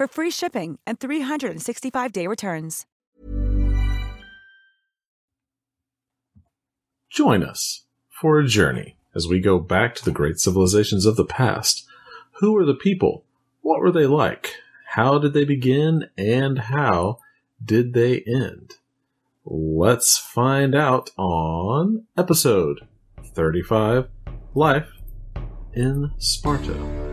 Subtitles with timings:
[0.00, 2.86] for free shipping and 365-day returns.
[7.10, 11.24] Join us for a journey as we go back to the great civilizations of the
[11.26, 11.84] past.
[12.38, 13.24] Who were the people?
[13.60, 14.54] What were they like?
[14.94, 16.08] How did they begin?
[16.16, 17.18] And how
[17.62, 18.76] did they end?
[19.44, 22.88] Let's find out on episode
[23.22, 24.08] 35
[24.54, 24.88] Life
[25.74, 27.09] in Sparta.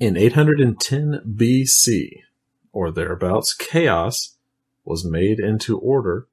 [0.00, 2.20] In 810 BC,
[2.72, 4.36] or thereabouts, chaos
[4.84, 6.28] was made into order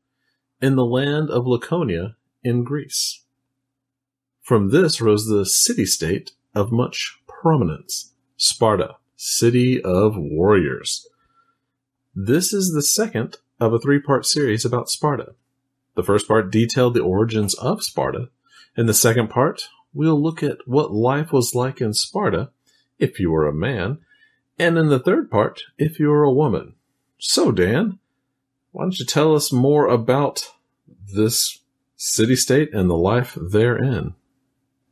[0.62, 3.24] in the land of Laconia in Greece.
[4.44, 11.08] From this rose the city state of much prominence, Sparta, city of warriors.
[12.14, 15.34] This is the second of a three part series about Sparta.
[15.96, 18.30] The first part detailed the origins of Sparta.
[18.78, 22.52] In the second part, we'll look at what life was like in Sparta
[23.00, 24.00] if you were a man,
[24.58, 26.76] and in the third part, if you were a woman.
[27.18, 28.00] So, Dan,
[28.72, 30.52] why don't you tell us more about
[31.14, 31.62] this
[31.96, 34.16] city state and the life therein?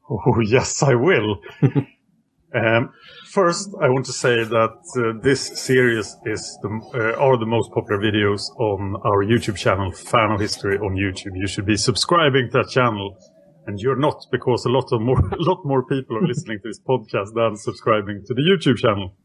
[0.09, 1.42] Oh, yes, I will.
[2.56, 2.94] um,
[3.25, 7.72] first, I want to say that uh, this series is the, uh, are the most
[7.72, 11.36] popular videos on our YouTube channel, Fan of History on YouTube.
[11.36, 13.18] You should be subscribing to that channel,
[13.66, 16.69] and you're not because a lot of more, a lot more people are listening to
[16.69, 19.16] this podcast than subscribing to the YouTube channel.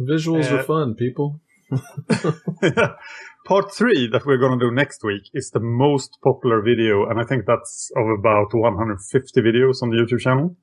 [0.00, 1.40] Visuals Uh, are fun, people.
[2.62, 2.94] yeah.
[3.44, 7.18] Part three that we're going to do next week is the most popular video, and
[7.20, 10.56] I think that's of about 150 videos on the YouTube channel.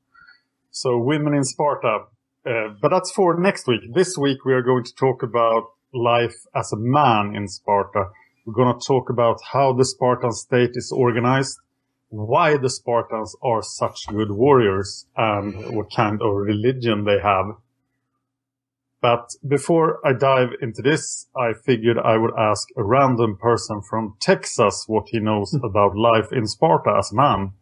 [0.72, 2.06] So, women in Sparta.
[2.46, 3.82] Uh, but that's for next week.
[3.94, 5.64] This week we are going to talk about
[5.94, 8.06] life as a man in Sparta.
[8.46, 11.58] We're going to talk about how the Spartan state is organized,
[12.10, 17.46] why the Spartans are such good warriors, and what kind of religion they have.
[19.02, 24.16] But before I dive into this, I figured I would ask a random person from
[24.20, 27.54] Texas what he knows about life in Sparta as a man.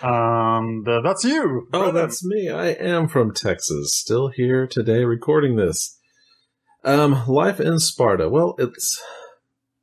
[0.00, 1.68] And uh, that's you.
[1.72, 2.50] Oh, that's me.
[2.50, 5.98] I am from Texas, still here today recording this.
[6.84, 8.28] Um, life in Sparta.
[8.28, 9.02] Well, it's.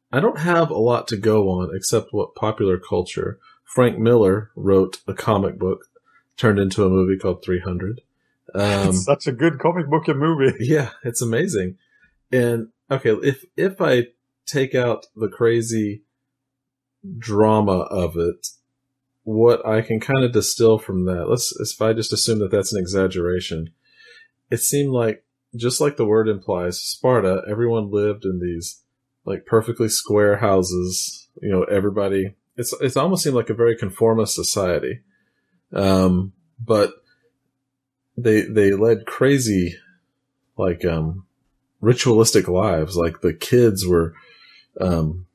[0.10, 3.40] I don't have a lot to go on except what popular culture.
[3.74, 5.88] Frank Miller wrote a comic book
[6.38, 8.02] turned into a movie called 300.
[8.56, 10.54] Um, such a good comic book and movie.
[10.60, 11.80] yeah, it's amazing.
[12.32, 14.10] And okay, if if I
[14.46, 16.04] take out the crazy
[17.18, 18.50] drama of it,
[19.24, 22.72] what I can kind of distill from that, let's if I just assume that that's
[22.72, 23.72] an exaggeration,
[24.52, 25.26] it seemed like
[25.56, 28.84] just like the word implies, Sparta, everyone lived in these
[29.26, 31.28] like perfectly square houses.
[31.42, 32.36] You know, everybody.
[32.56, 35.02] It's it's almost seemed like a very conformist society,
[35.74, 36.34] um,
[36.64, 36.94] but
[38.18, 39.78] they they led crazy
[40.58, 41.26] like um
[41.82, 42.96] ritualistic lives.
[42.96, 44.14] Like the kids were
[44.80, 45.26] um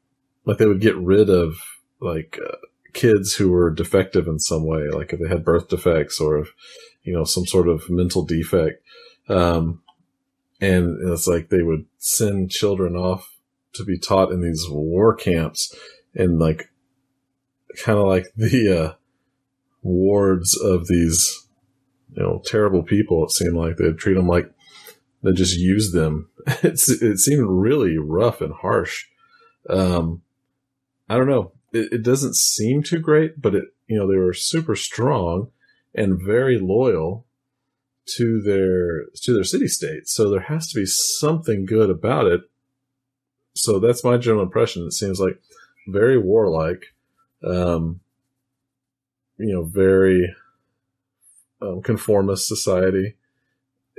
[0.45, 1.57] like they would get rid of
[2.01, 2.57] like uh,
[2.93, 4.89] kids who were defective in some way.
[4.89, 6.55] Like if they had birth defects or if
[7.03, 8.83] you know some sort of mental defect.
[9.29, 9.83] Um
[10.61, 13.37] and it's like they would send children off
[13.75, 15.75] to be taught in these war camps
[16.15, 16.71] and like
[17.83, 18.95] kind of like the uh
[19.83, 21.47] wards of these,
[22.15, 23.25] you know, terrible people.
[23.25, 24.51] It seemed like they'd treat them like
[25.23, 26.31] they just used them.
[26.63, 29.05] It's, it seemed really rough and harsh.
[29.69, 30.23] Um,
[31.09, 31.53] I don't know.
[31.73, 35.51] It, it doesn't seem too great, but it, you know, they were super strong
[35.95, 37.27] and very loyal
[38.17, 40.09] to their to their city state.
[40.09, 42.43] So there has to be something good about it.
[43.55, 44.87] So that's my general impression.
[44.87, 45.41] It seems like
[45.87, 46.95] very warlike,
[47.45, 48.01] um,
[49.39, 50.35] you know, very
[51.63, 53.17] um, conformist society.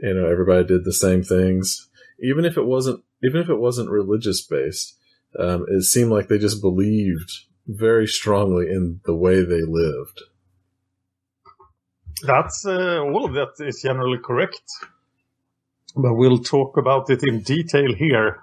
[0.01, 1.89] You know, everybody did the same things,
[2.21, 4.95] even if it wasn't even if it wasn't religious based.
[5.37, 7.31] Um, it seemed like they just believed
[7.67, 10.23] very strongly in the way they lived.
[12.23, 14.61] That's uh, all of that is generally correct.
[15.95, 18.39] But we'll talk about it in detail here.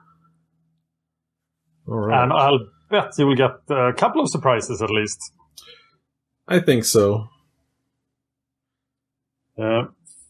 [1.89, 2.23] All right.
[2.23, 5.33] And I'll bet you will get a couple of surprises at least.
[6.49, 7.29] I think so.
[9.59, 9.87] Uh,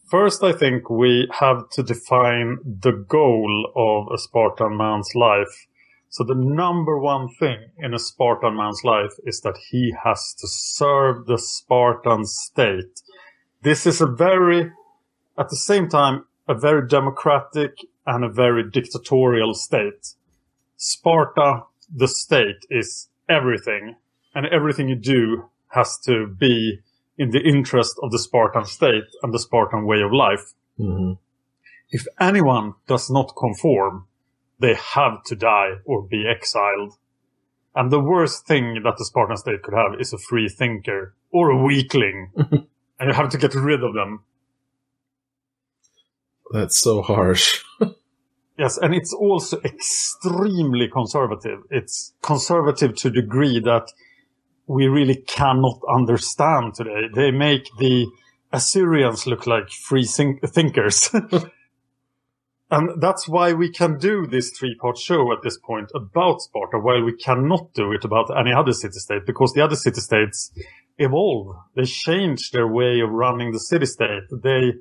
[0.09, 5.67] first, I think we have to define the goal of a Spartan man's life.
[6.09, 10.47] So the number one thing in a Spartan man's life is that he has to
[10.47, 13.01] serve the Spartan state.
[13.61, 14.71] This is a very,
[15.37, 17.73] at the same time, a very democratic
[18.05, 20.15] and a very dictatorial state.
[20.77, 21.63] Sparta,
[21.93, 23.95] the state, is everything,
[24.35, 26.79] and everything you do has to be
[27.17, 30.53] in the interest of the Spartan state and the Spartan way of life.
[30.77, 31.13] hmm
[31.89, 34.05] If anyone does not conform,
[34.59, 36.93] they have to die or be exiled.
[37.75, 41.51] And the worst thing that the Spartan state could have is a free thinker or
[41.51, 42.31] a weakling.
[42.99, 44.23] and you have to get rid of them.
[46.51, 47.63] That's so harsh.
[48.57, 51.59] Yes, and it's also extremely conservative.
[51.69, 53.91] It's conservative to the degree that
[54.65, 57.07] we really cannot understand today.
[57.13, 58.07] They make the
[58.51, 61.09] Assyrians look like free thinkers.
[62.71, 66.79] and that's why we can do this three part show at this point about Sparta,
[66.79, 70.51] while we cannot do it about any other city state, because the other city states
[70.97, 71.55] evolve.
[71.75, 74.23] They change their way of running the city state.
[74.31, 74.73] They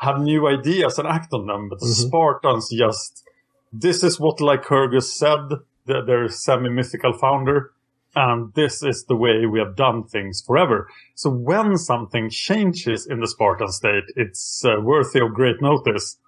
[0.00, 3.24] have new ideas and act on them, but the Spartans just,
[3.72, 5.48] this is what Lycurgus said,
[5.86, 7.72] the, their semi-mythical founder,
[8.14, 10.88] and this is the way we have done things forever.
[11.14, 16.18] So when something changes in the Spartan state, it's uh, worthy of great notice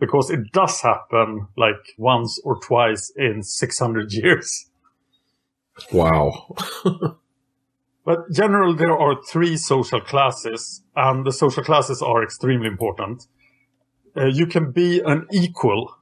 [0.00, 4.66] because it does happen like once or twice in 600 years.
[5.92, 6.54] Wow.
[8.08, 13.26] But generally, there are three social classes, and the social classes are extremely important.
[14.16, 15.94] Uh, you can be an equal,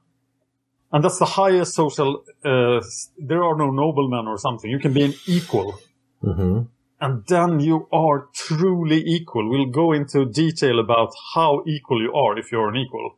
[0.93, 2.23] and that's the highest social.
[2.45, 2.79] Uh,
[3.17, 4.71] there are no noblemen or something.
[4.71, 5.79] You can be an equal,
[6.21, 6.61] hmm
[7.01, 9.49] and then you are truly equal.
[9.49, 13.17] We'll go into detail about how equal you are if you're an equal.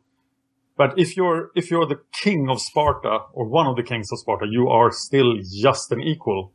[0.76, 4.18] But if you're if you're the king of Sparta or one of the kings of
[4.18, 6.52] Sparta, you are still just an equal.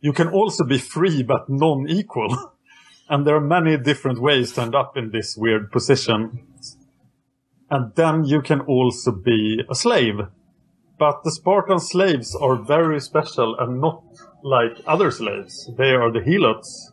[0.00, 2.54] You can also be free but non-equal.
[3.10, 6.46] And there are many different ways to end up in this weird position.
[7.70, 10.20] And then you can also be a slave.
[10.98, 14.02] But the Spartan slaves are very special and not
[14.42, 15.70] like other slaves.
[15.78, 16.92] They are the helots.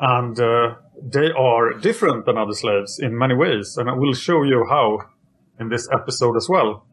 [0.00, 3.76] And uh, they are different than other slaves in many ways.
[3.76, 5.00] And I will show you how
[5.60, 6.86] in this episode as well.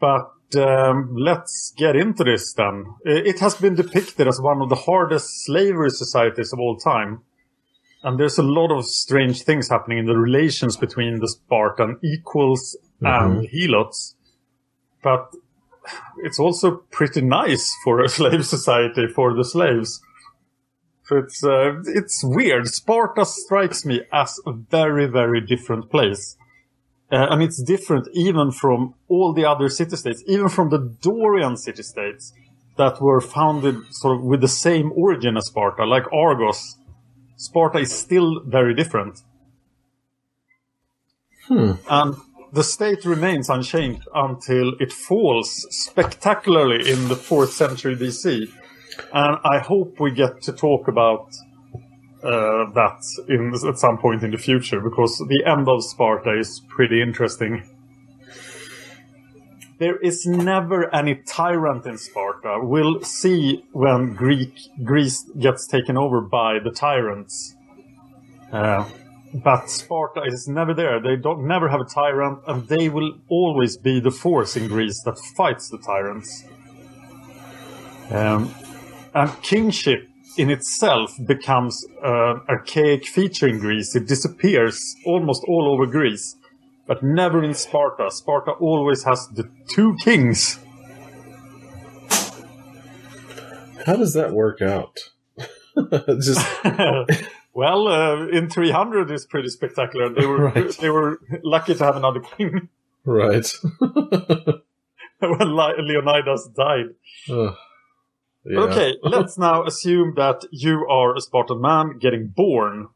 [0.00, 2.86] But um, let's get into this then.
[3.04, 7.20] It has been depicted as one of the hardest slavery societies of all time.
[8.02, 12.76] And there's a lot of strange things happening in the relations between the Spartan equals
[13.00, 14.14] and helots.
[15.02, 15.34] But
[16.18, 20.00] it's also pretty nice for a slave society for the slaves.
[21.04, 22.66] So it's uh, it's weird.
[22.68, 26.36] Sparta strikes me as a very very different place.
[27.12, 31.56] Uh, and it's different even from all the other city states, even from the Dorian
[31.56, 32.32] city states
[32.76, 36.78] that were founded sort of with the same origin as Sparta, like Argos.
[37.36, 39.22] Sparta is still very different.
[41.88, 42.16] And
[42.52, 48.48] the state remains unchanged until it falls spectacularly in the 4th century BC.
[49.12, 51.34] And I hope we get to talk about
[52.24, 56.62] uh, that in at some point in the future because the end of Sparta is
[56.68, 57.62] pretty interesting.
[59.78, 62.60] There is never any tyrant in Sparta.
[62.62, 67.56] We'll see when Greek Greece gets taken over by the tyrants.
[68.52, 68.88] Uh,
[69.34, 71.00] but Sparta is never there.
[71.00, 75.02] They don't never have a tyrant, and they will always be the force in Greece
[75.02, 76.44] that fights the tyrants.
[78.10, 78.54] Um,
[79.12, 83.94] and kingship in itself becomes an archaic feature in Greece.
[83.94, 86.36] It disappears almost all over Greece,
[86.86, 88.10] but never in Sparta.
[88.10, 90.58] Sparta always has the two kings.
[93.86, 94.98] How does that work out?
[96.20, 96.46] Just
[97.54, 100.08] well, uh, in 300 is pretty spectacular.
[100.08, 100.70] They were Right.
[100.78, 102.68] they were lucky to have another king
[103.04, 103.46] right.
[105.18, 106.94] when Leonidas died.
[107.30, 107.56] Ugh.
[108.44, 108.60] Yeah.
[108.60, 112.88] Okay, let's now assume that you are a Spartan man getting born,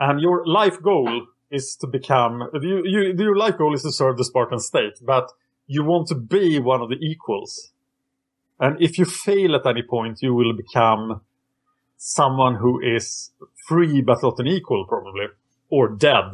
[0.00, 2.48] and your life goal is to become.
[2.54, 5.30] You, you, your life goal is to serve the Spartan state, but
[5.66, 7.72] you want to be one of the equals.
[8.60, 11.20] And if you fail at any point, you will become
[11.96, 13.30] someone who is
[13.66, 15.26] free but not an equal, probably,
[15.68, 16.32] or dead.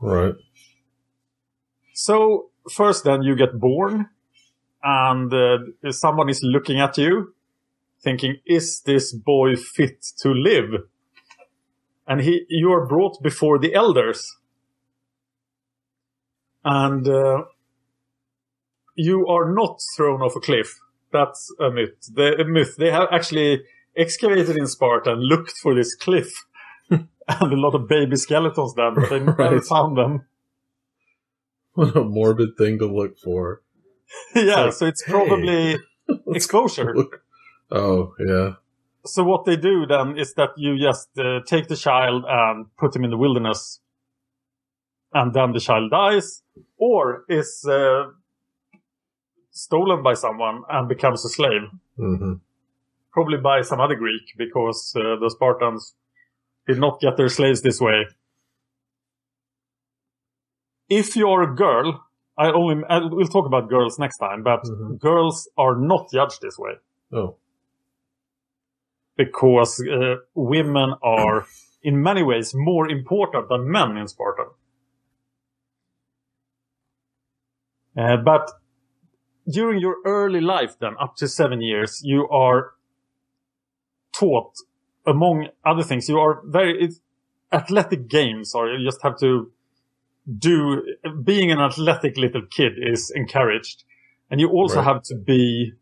[0.00, 0.34] Right.
[1.94, 4.08] So first, then you get born,
[4.82, 7.34] and uh, someone is looking at you,
[8.02, 10.84] thinking, "Is this boy fit to live?"
[12.06, 14.36] And he, you are brought before the elders,
[16.64, 17.44] and uh,
[18.94, 20.78] you are not thrown off a cliff.
[21.12, 22.10] That's a myth.
[22.12, 22.76] The a myth.
[22.76, 23.62] They have actually
[23.96, 26.44] excavated in Sparta and looked for this cliff,
[26.90, 30.26] and a lot of baby skeletons there, but they never found them.
[31.74, 33.62] What a morbid thing to look for.
[34.34, 35.12] yeah, like, so it's hey.
[35.12, 35.76] probably
[36.34, 36.94] exposure.
[36.94, 37.22] Look.
[37.70, 38.54] Oh, yeah.
[39.04, 42.94] So what they do then is that you just uh, take the child and put
[42.94, 43.80] him in the wilderness,
[45.12, 46.42] and then the child dies,
[46.76, 48.06] or is uh,
[49.50, 51.62] stolen by someone and becomes a slave,
[51.96, 52.34] hmm
[53.16, 55.94] probably by some other Greek, because uh, the Spartans
[56.66, 58.04] did not get their slaves this way.
[60.90, 62.05] If you're a girl,
[62.38, 64.98] I only I, we'll talk about girls next time, but Mhm.
[65.00, 66.74] girls are not judged this way.
[67.12, 67.36] Oh,
[69.16, 71.46] because uh, women are
[71.82, 74.44] in many ways more important than men in Sparta.
[77.96, 78.50] Uh, but
[79.48, 82.72] during your early life, then up to seven years, you are
[84.12, 84.52] taught,
[85.06, 87.00] among other things, you are very it's,
[87.52, 89.50] athletic games, or you just have to
[90.38, 90.82] do.
[91.24, 93.84] Being an athletic little kid is encouraged,
[94.30, 94.84] and you also Right.
[94.84, 95.72] have to be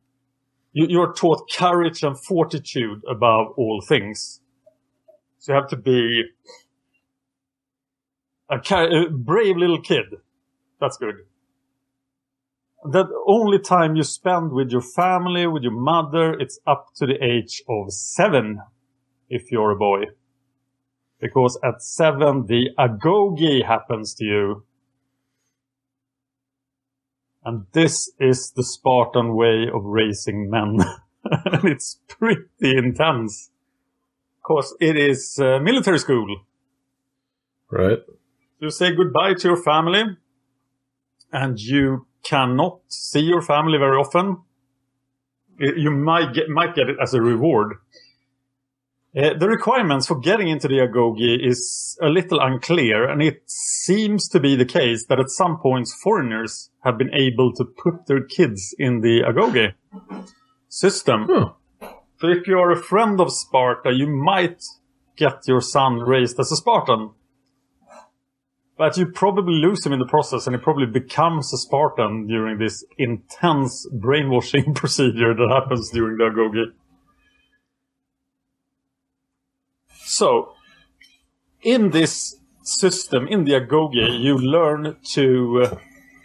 [0.72, 4.40] you, you're taught courage and fortitude above all things.
[5.38, 6.24] So you have to be
[8.50, 10.06] a, a brave little kid.
[10.80, 11.16] That's good.
[12.84, 17.22] The only time you spend with your family, with your mother, it's up to the
[17.24, 18.60] age of seven,
[19.30, 20.04] if you're a boy.
[21.25, 24.64] Because at seven, the agoge happens to you.
[27.43, 30.81] And this is the Spartan way of raising men.
[31.25, 33.50] and it's pretty intense.
[34.43, 36.26] Because it is uh, military school.
[37.71, 38.00] right.
[38.61, 40.04] You say goodbye to your family.
[41.33, 44.43] And you cannot see your family very often.
[45.59, 47.76] You might get, might get it as a reward.
[49.16, 54.28] Uh, the requirements for getting into the agoge is a little unclear, and it seems
[54.28, 58.25] to be the case that at some points foreigners have been able to put their
[58.25, 59.75] kids in the agoge
[60.68, 61.28] system.
[61.30, 61.52] Huh.
[62.18, 64.64] So if you're a friend of Sparta, you might
[65.16, 67.11] get your son raised as a Spartan.
[68.76, 72.59] But you probably lose him in the process, and he probably becomes a Spartan during
[72.59, 76.73] this intense brainwashing procedure that happens during the agoge.
[80.04, 80.52] So,
[81.62, 85.76] in this system, in the agoge, you learn to uh,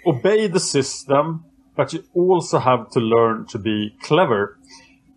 [0.05, 1.45] obey the system,
[1.75, 4.57] but you also have to learn to be clever.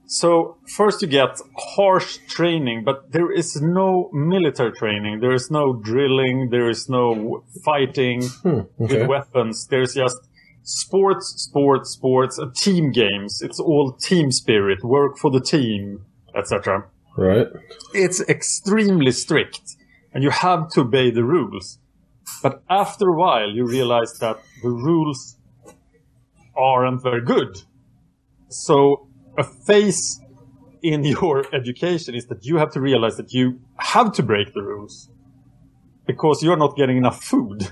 [0.06, 5.20] So first you get harsh training, but there is no military training.
[5.20, 6.50] There is no drilling.
[6.50, 8.66] There is no fighting okay.
[8.76, 9.66] with weapons.
[9.68, 10.18] There's just
[10.64, 13.40] sports, sports, sports, and team games.
[13.40, 16.04] It's all team spirit, work for the team,
[16.36, 16.84] etc.
[17.16, 17.48] Right.
[17.92, 19.76] It's extremely strict,
[20.12, 21.78] and you have to obey the rules.
[22.42, 25.36] But after a while, you realize that the rules
[26.56, 27.62] aren't very good.
[28.48, 30.20] So a phase
[30.82, 34.62] in your education is that you have to realize that you have to break the
[34.62, 35.08] rules
[36.06, 37.70] because you're not getting enough food.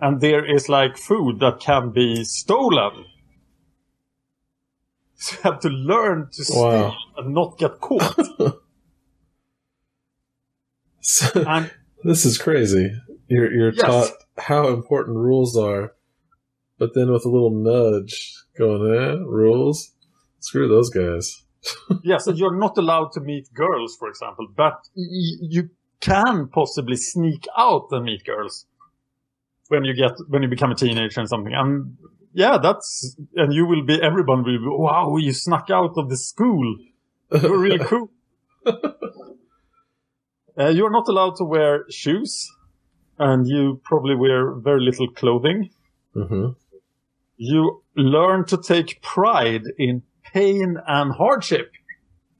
[0.00, 3.04] And there is like food that can be stolen.
[5.24, 8.18] So you have to learn to steal and not get caught.
[11.06, 11.70] So, and
[12.02, 12.90] this is crazy.
[13.28, 13.82] You're you're Yes.
[13.82, 15.92] taught how important rules are,
[16.78, 19.92] but then with a little nudge going, eh, rules.
[20.40, 21.42] Screw those guys.
[22.04, 25.68] yes, and you're not allowed to meet girls, for example, but y- you
[26.00, 28.66] can possibly sneak out and meet girls
[29.68, 31.52] when you get when you become a teenager and something.
[31.54, 31.96] And
[32.34, 36.16] yeah, that's and you will be everyone will be wow, you snuck out of the
[36.16, 36.76] school.
[37.32, 38.10] You're really cool.
[40.58, 42.50] uh, you're not allowed to wear shoes,
[43.18, 45.70] and you probably wear very little clothing.
[46.12, 46.48] hmm
[47.36, 51.70] You learn to take pride in pain and hardship.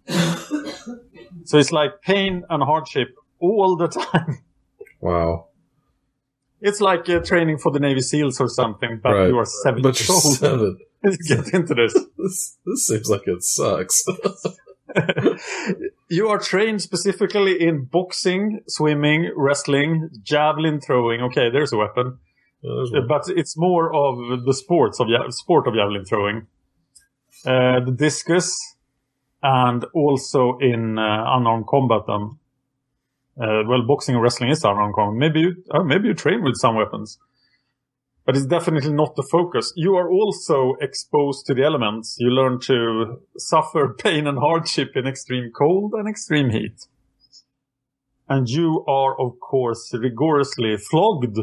[0.09, 3.09] so it's like pain and hardship
[3.41, 4.39] all the time.
[5.01, 5.49] Wow.
[6.68, 9.28] It's like uh, training for the Navy SEAls or something, but Right.
[9.28, 10.37] you are seven But years you're old.
[10.38, 10.78] seven.
[11.28, 11.94] Get into this.
[12.18, 14.02] This, this seems like it sucks.
[16.09, 21.21] you are trained specifically in boxing, swimming, wrestling, javelin throwing.
[21.23, 22.18] Okay, there's a weapon,
[22.62, 23.06] There's one.
[23.09, 26.47] but it's more of the sports of sport of javelin throwing,
[27.47, 28.56] uh, the discus,
[29.42, 32.02] and also in uh, unarmed combat.
[32.06, 32.38] Then,
[33.41, 35.19] uh, well, boxing and wrestling is unarmed combat.
[35.19, 37.19] Maybe you, uh, maybe you train with some weapons.
[38.25, 39.73] But it's definitely not the focus.
[39.76, 42.17] You are also exposed to the elements.
[42.19, 46.87] You learn to suffer pain and hardship in extreme cold and extreme heat.
[48.29, 51.38] And you are, of course, rigorously flogged.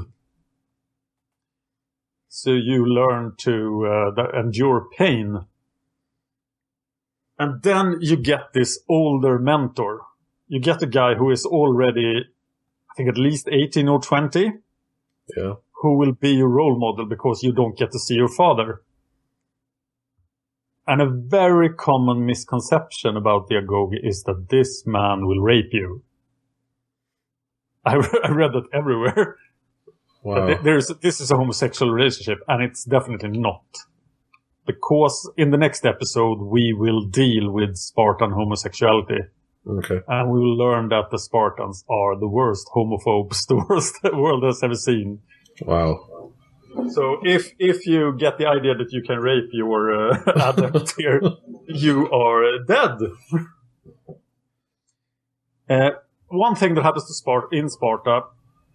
[2.30, 5.46] So you learn to uh, endure pain.
[7.38, 10.02] And then you get this older mentor.
[10.52, 12.26] You get a guy who is already,
[12.92, 14.52] I think, at least 18 or 20
[15.38, 15.54] yeah.
[15.82, 18.82] who will be your role model because you don't get to see your father.
[20.86, 26.04] And a very common misconception about the Agoge is that this man will rape you.
[27.86, 29.38] I, re- I read that everywhere.
[30.22, 30.48] Wow.
[30.48, 33.64] Th- there's, this is a homosexual relationship, and it's definitely not.
[34.66, 39.20] Because in the next episode, we will deal with Spartan homosexuality.
[39.68, 40.00] Okay.
[40.08, 44.44] And we will learn that the Spartans are the worst homophobes the worst the world
[44.44, 45.20] has ever seen.
[45.62, 46.08] Wow.
[46.90, 50.18] So if if you get the idea that you can rape your uh,
[50.54, 51.22] adept here,
[51.68, 52.98] you are dead.
[55.70, 55.92] uh,
[56.30, 58.22] one thing that happens to Sparta in Sparta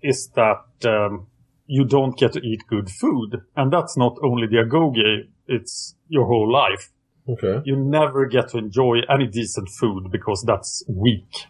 [0.02, 1.26] is that um,
[1.66, 6.26] you don't get to eat good food, and that's not only the agoge; it's your
[6.26, 6.90] whole life.
[7.28, 7.60] Okay.
[7.64, 11.46] You never get to enjoy any decent food because that's weak.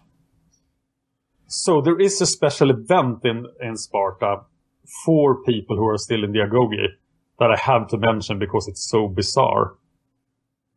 [1.49, 4.41] So there is a special event in, in Sparta
[5.05, 6.89] for people who are still in the Agoge
[7.39, 9.75] that I have to mention because it's so bizarre.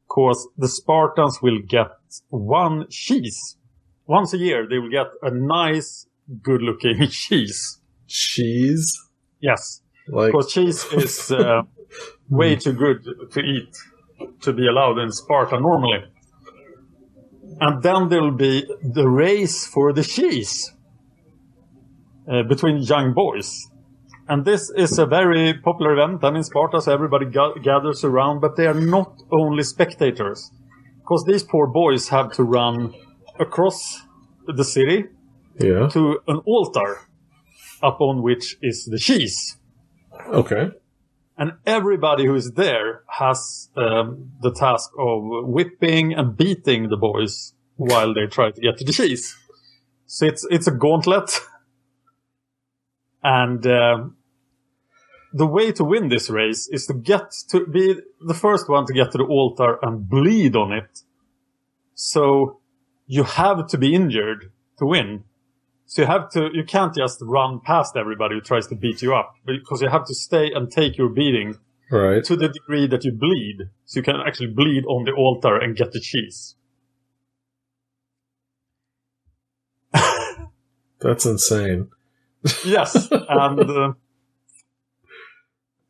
[0.08, 1.92] Because the Spartans will get
[2.30, 3.58] one cheese.
[4.06, 6.08] Once a year, they will get a nice,
[6.42, 7.80] good looking cheese.
[8.08, 8.92] Cheese?
[9.40, 9.82] Yes.
[10.08, 11.62] Like, Because cheese is uh,
[12.30, 13.78] way too good to eat
[14.42, 16.04] to be allowed in Sparta normally.
[17.62, 20.74] And then there will be the race for the cheese
[22.32, 23.68] uh, between young boys.
[24.28, 28.42] And this is a very popular event and in Sparta, so everybody ga- gathers around,
[28.42, 30.52] but they are not only spectators.
[31.00, 32.94] Because these poor boys have to run
[33.40, 34.04] across
[34.46, 35.06] the city
[35.60, 35.88] yeah.
[35.90, 37.10] to an altar
[37.82, 39.58] upon which is the cheese.
[40.28, 40.70] Okay.
[41.40, 47.54] And everybody who is there has um, the task of whipping and beating the boys
[47.78, 49.38] while they try to get to the cheese.
[50.06, 51.40] So it's it's a gauntlet,
[53.24, 54.18] and um
[55.32, 57.96] the way to win this race is to get to be
[58.28, 61.04] the first one to get to the altar and bleed on it.
[61.94, 62.60] So
[63.06, 65.24] you have to be injured to win.
[65.90, 69.16] So you have to, you can't just run past everybody who tries to beat you
[69.16, 71.56] up because you have to stay and take your beating
[71.92, 72.24] Right.
[72.26, 73.70] to the degree that you bleed.
[73.86, 76.56] So you can actually bleed on the altar and get the cheese.
[81.02, 81.90] That's insane.
[82.64, 83.10] Yes.
[83.12, 83.94] and uh,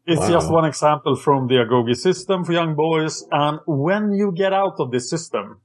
[0.07, 0.29] it's Wow.
[0.29, 3.25] just one example from the Agoge system for young boys.
[3.33, 5.59] And when you get out of this system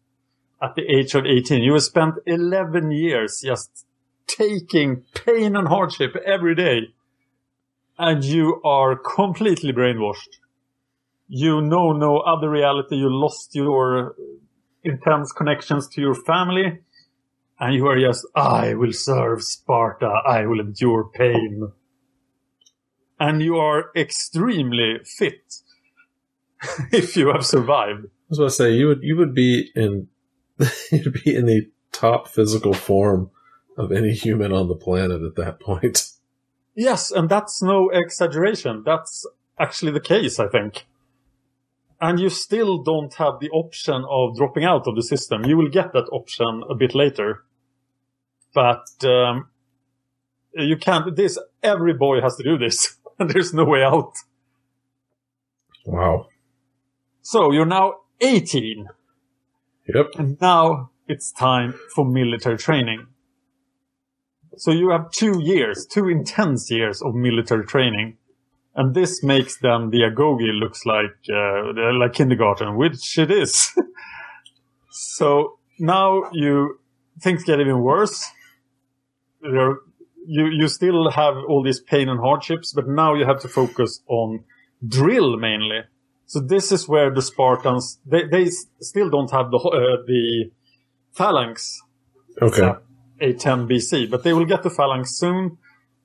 [0.60, 3.86] at the age of 18, you have spent 11 years just
[4.26, 6.94] taking pain and hardship every day.
[7.98, 10.40] And you are completely brainwashed.
[11.28, 12.96] You know no other reality.
[12.96, 14.16] You lost your
[14.82, 16.80] intense connections to your family.
[17.58, 20.06] And you are just, I will serve Sparta.
[20.26, 21.72] I will endure pain.
[23.20, 25.54] And you are extremely fit
[26.92, 28.06] if you have survived.
[28.06, 30.08] I was about to say you would you would be in
[30.90, 33.30] you'd be in the top physical form
[33.76, 36.10] of any human on the planet at that point.
[36.74, 38.82] Yes, and that's no exaggeration.
[38.84, 39.26] That's
[39.58, 40.86] actually the case, I think.
[42.00, 45.44] and you still don't have the option of dropping out of the system.
[45.44, 47.44] You will get that option a bit later,
[48.52, 49.48] but um,
[50.54, 51.14] you can't.
[51.16, 54.12] This every boy has to do this, there's no way out.
[55.86, 56.26] Wow.
[57.22, 58.88] So you're now 18,
[59.94, 60.06] Yep.
[60.18, 63.06] and now it's time for military training.
[64.56, 68.16] So you have two years, two intense years of military training.
[68.74, 73.70] And this makes them the Agoge looks like, uh, like kindergarten, which it is.
[74.90, 76.80] so now you,
[77.20, 78.24] things get even worse.
[79.40, 79.78] There,
[80.26, 84.00] you, you still have all these pain and hardships, but now you have to focus
[84.08, 84.44] on
[84.86, 85.82] drill mainly.
[86.26, 90.50] So this is where the Spartans, they, they still don't have the, uh, the
[91.12, 91.80] phalanx
[92.40, 92.72] Okay.
[93.20, 95.58] 810 BC, but they will get the phalanx soon.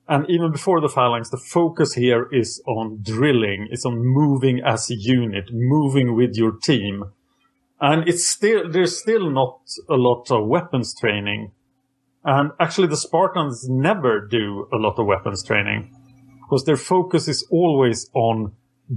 [0.08, 3.68] And even before the phalanx, the focus here is on drilling.
[3.70, 7.04] It's on moving as a unit, moving with your team.
[7.80, 11.52] And it's still, there's still not a lot of weapons training.
[12.24, 15.94] And actually the Spartans never do a lot of weapons training
[16.42, 18.52] because their focus is always on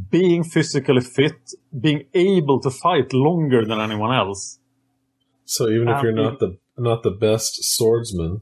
[0.09, 4.59] being physically fit, being able to fight longer than anyone else.
[5.45, 8.41] So even if Um, you're not the not the best swordsman,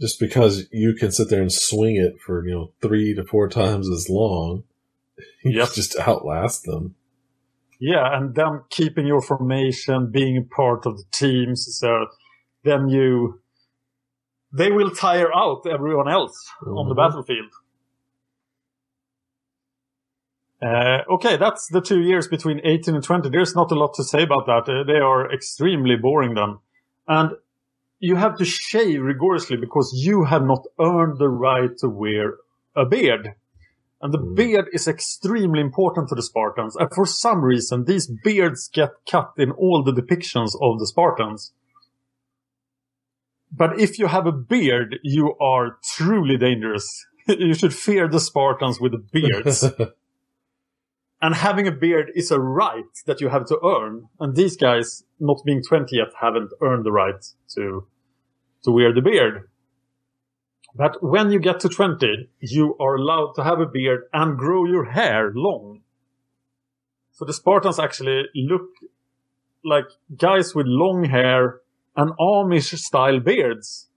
[0.00, 3.48] just because you can sit there and swing it for you know three to four
[3.48, 4.64] times as long,
[5.44, 5.72] you Yep.
[5.72, 6.94] just outlast them.
[7.80, 12.06] Yeah, and them keeping your formation, being a part of the teams, so
[12.64, 13.40] then you
[14.52, 16.34] they will tire out everyone else
[16.66, 16.96] on the Mhm.
[16.96, 17.52] battlefield.
[20.60, 23.28] Uh, okay, that's the two years between 18 and 20.
[23.28, 24.68] There's not a lot to say about that.
[24.68, 26.58] Uh, they are extremely boring then.
[27.08, 27.32] And
[27.98, 32.34] you have to shave rigorously because you have not earned the right to wear
[32.76, 33.34] a beard.
[34.00, 34.36] And the mm.
[34.36, 36.76] beard is extremely important to the Spartans.
[36.76, 41.52] And for some reason, these beards get cut in all the depictions of the Spartans.
[43.50, 47.06] But if you have a beard, you are truly dangerous.
[47.26, 49.64] you should fear the Spartans with the beards.
[51.20, 54.08] and having a beard is a right that you have to earn.
[54.20, 57.86] And these guys, not being 20 yet, haven't earned the right to,
[58.62, 59.48] to wear the beard.
[60.74, 64.64] But when you get to 20, you are allowed to have a beard and grow
[64.64, 65.80] your hair long.
[67.10, 68.68] So the Spartans actually look
[69.64, 71.60] like guys with long hair
[71.96, 73.87] and Amish style beards.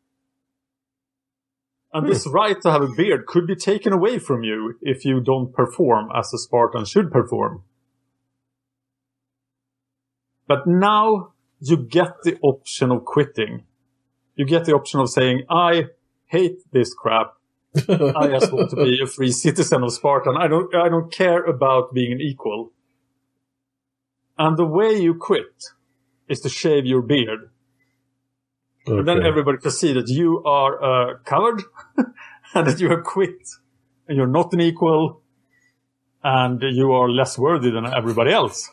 [1.94, 5.20] And this right to have a beard could be taken away from you if you
[5.20, 7.64] don't perform as a Spartan should perform.
[10.48, 13.64] But now you get the option of quitting.
[14.36, 15.88] You get the option of saying, I
[16.28, 17.34] hate this crap.
[17.76, 20.36] I just want to be a free citizen of Spartan.
[20.38, 22.72] I don't, I don't care about being an equal.
[24.38, 25.66] And the way you quit
[26.28, 27.50] is to shave your beard.
[28.88, 31.64] And then everybody can see that you are uh, covered
[32.56, 33.48] and that you have quit
[34.08, 35.22] and you're not an equal
[36.24, 38.70] and you are less worthy than everybody else.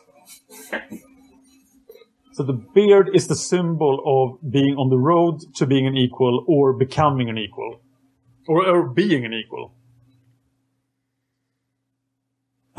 [2.33, 6.45] So the beard is the symbol of being on the road to being an equal
[6.47, 7.81] or becoming an equal
[8.47, 9.73] or, or being an equal.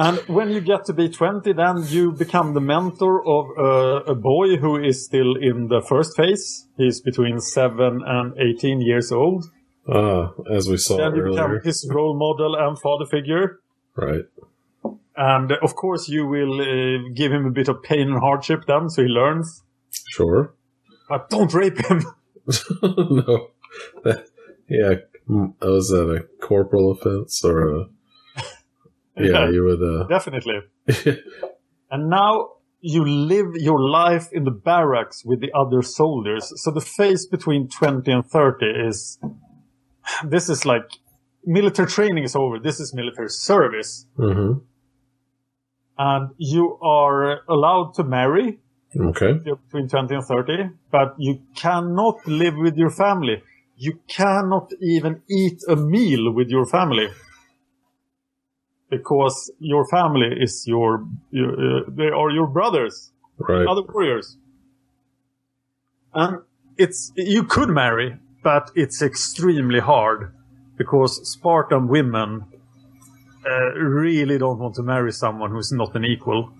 [0.00, 4.14] And when you get to be 20, then you become the mentor of uh, a
[4.14, 6.66] boy who is still in the first phase.
[6.78, 9.44] He's between 7 and 18 years old.
[9.86, 13.60] Ah, as we saw Then you become his role model and father figure.
[13.94, 14.24] Right.
[15.18, 18.88] And of course, you will uh, give him a bit of pain and hardship then,
[18.88, 19.62] so he learns.
[20.08, 20.54] Sure.
[21.10, 22.06] But don't rape him.
[22.82, 23.50] no.
[24.02, 24.26] That,
[24.68, 24.94] yeah.
[25.28, 27.84] Was that a corporal offense or a?
[29.16, 30.60] Yeah, you were Uh, Definitely.
[31.90, 36.52] And now you live your life in the barracks with the other soldiers.
[36.62, 39.18] So the phase between 20 and 30 is,
[40.24, 40.84] this is like,
[41.44, 42.58] military training is over.
[42.58, 44.06] This is military service.
[44.16, 44.52] hmm
[45.98, 48.60] And you are allowed to marry.
[48.98, 49.34] Okay.
[49.34, 53.42] Between 20 and 30, but you cannot live with your family.
[53.76, 57.08] You cannot even eat a meal with your family.
[58.90, 63.66] Because your family is your, your uh, they are your brothers, Right.
[63.66, 64.36] other warriors.
[66.12, 66.42] And
[66.76, 70.32] it's, you could marry, but it's extremely hard
[70.76, 72.44] because Spartan women
[73.48, 76.52] uh, really don't want to marry someone who's not an equal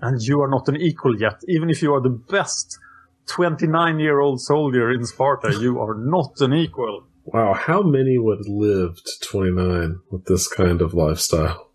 [0.00, 1.40] and you are not an equal yet.
[1.48, 2.78] Even if you are the best
[3.26, 7.04] 29 year old soldier in Sparta, you are not an equal.
[7.24, 7.54] Wow.
[7.54, 11.65] How many would live to 29 with this kind of lifestyle?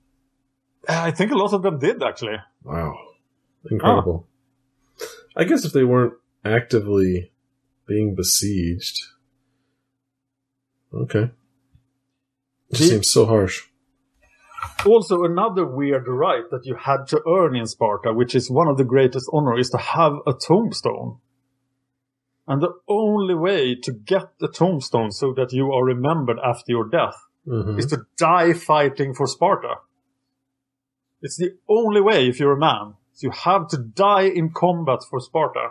[1.00, 2.38] I think a lot of them did actually.
[2.64, 2.96] Wow.
[3.70, 4.28] Incredible.
[5.36, 7.32] I guess if they weren't actively
[7.88, 8.98] being besieged.
[10.94, 11.32] Okay.
[12.70, 13.68] It The- seems so harsh.
[14.86, 18.78] Also, another weird right that you had to earn in Sparta, which is one of
[18.78, 21.18] the greatest honor, is to have a tombstone.
[22.48, 26.88] And the only way to get a tombstone so that you are remembered after your
[26.88, 27.16] death
[27.48, 27.80] Mhm.
[27.80, 29.76] is to die fighting for Sparta.
[31.22, 32.96] It's the only way if you're a man.
[33.14, 35.70] So you have to die in combat for Sparta.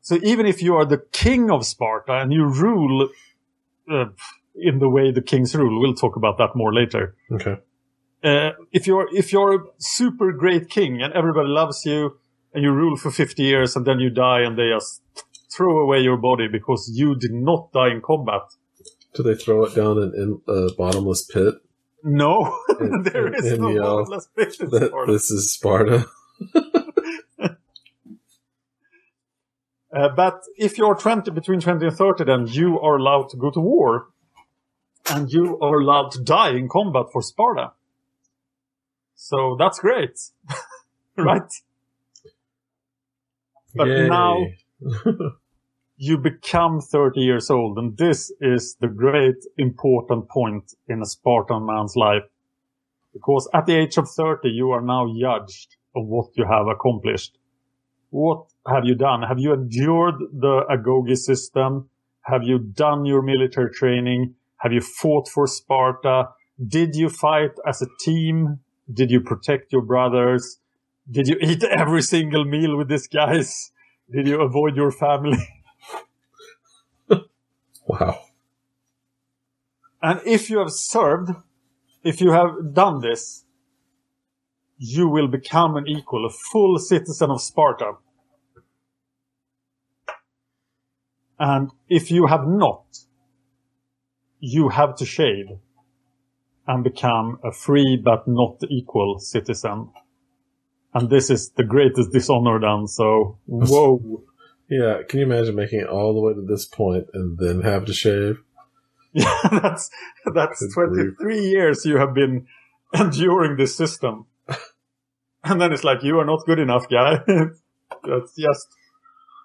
[0.00, 3.08] So even if you are the king of Sparta and you rule
[3.90, 4.06] uh,
[4.54, 7.16] in the way the kings rule, we'll talk about that more later.
[7.32, 7.56] Okay.
[8.22, 12.18] Uh, if you're if you're a super great king and everybody loves you
[12.52, 15.02] and you rule for 50 years and then you die and they just
[15.54, 18.42] throw away your body because you did not die in combat.
[19.14, 21.54] Do they throw it down in, in a bottomless pit?
[22.06, 22.60] No,
[23.02, 25.12] there is and no bottomless pit in That Sparta.
[25.12, 26.06] this is Sparta.
[29.94, 33.48] Uh, but if you're 20, between 20 and 30, then you are allowed to go
[33.52, 34.08] to war.
[35.08, 37.72] And you are allowed to die in combat for Sparta.
[39.14, 40.18] So that's great.
[41.16, 41.52] right?
[43.74, 44.08] But Yay.
[44.08, 44.46] now
[45.96, 51.66] you become 30 years old, and this is the great important point in a Spartan
[51.66, 52.24] man's life.
[53.12, 57.38] Because at the age of 30, you are now judged of what you have accomplished.
[58.10, 59.22] What have you done?
[59.22, 61.88] Have you endured the Agoge system?
[62.22, 64.34] Have you done your military training?
[64.58, 66.30] Have you fought for Sparta?
[66.66, 68.60] Did you fight as a team?
[68.92, 70.58] Did you protect your brothers?
[71.08, 73.70] Did you eat every single meal with these guys?
[74.10, 75.38] Did you avoid your family?
[78.00, 78.18] Wow.
[80.02, 81.30] And if you have served,
[82.02, 83.44] if you have done this,
[84.78, 87.92] you will become an equal, a full citizen of Sparta.
[91.38, 92.84] And if you have not,
[94.40, 95.46] you have to shave
[96.66, 99.90] and become a free but not equal citizen.
[100.92, 104.24] And this is the greatest dishonor done, so whoa.
[104.68, 107.84] Yeah, can you imagine making it all the way to this point and then have
[107.86, 108.42] to shave?
[109.12, 109.90] Yeah, that's
[110.34, 111.14] that's Good grief.
[111.18, 112.46] 23 years you have been
[112.94, 114.26] enduring this system.
[115.46, 117.20] And then it's like, you are not good enough, guy.
[117.26, 118.66] That's just,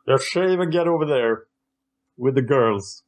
[0.07, 1.43] just shave and get over there
[2.17, 3.03] with the girls.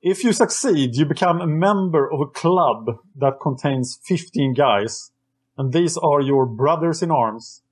[0.00, 5.10] if you succeed, you become a member of a club that contains 15 guys.
[5.58, 7.62] And these are your brothers in arms.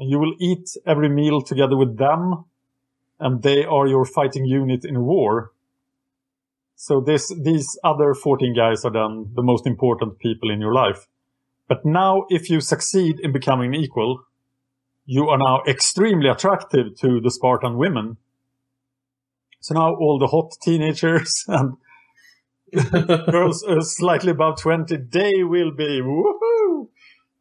[0.00, 2.46] And you will eat every meal together with them.
[3.20, 5.52] And they are your fighting unit in war.
[6.74, 11.06] So this, these other 14 guys are then the most important people in your life.
[11.68, 14.24] But now, if you succeed in becoming an equal,
[15.04, 18.16] you are now extremely attractive to the Spartan women.
[19.60, 21.76] So now all the hot teenagers and
[23.30, 26.88] girls uh, slightly above 20, they will be, woohoo!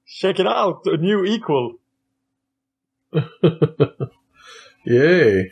[0.06, 1.79] Check it out, a new equal.
[4.86, 5.52] Yay.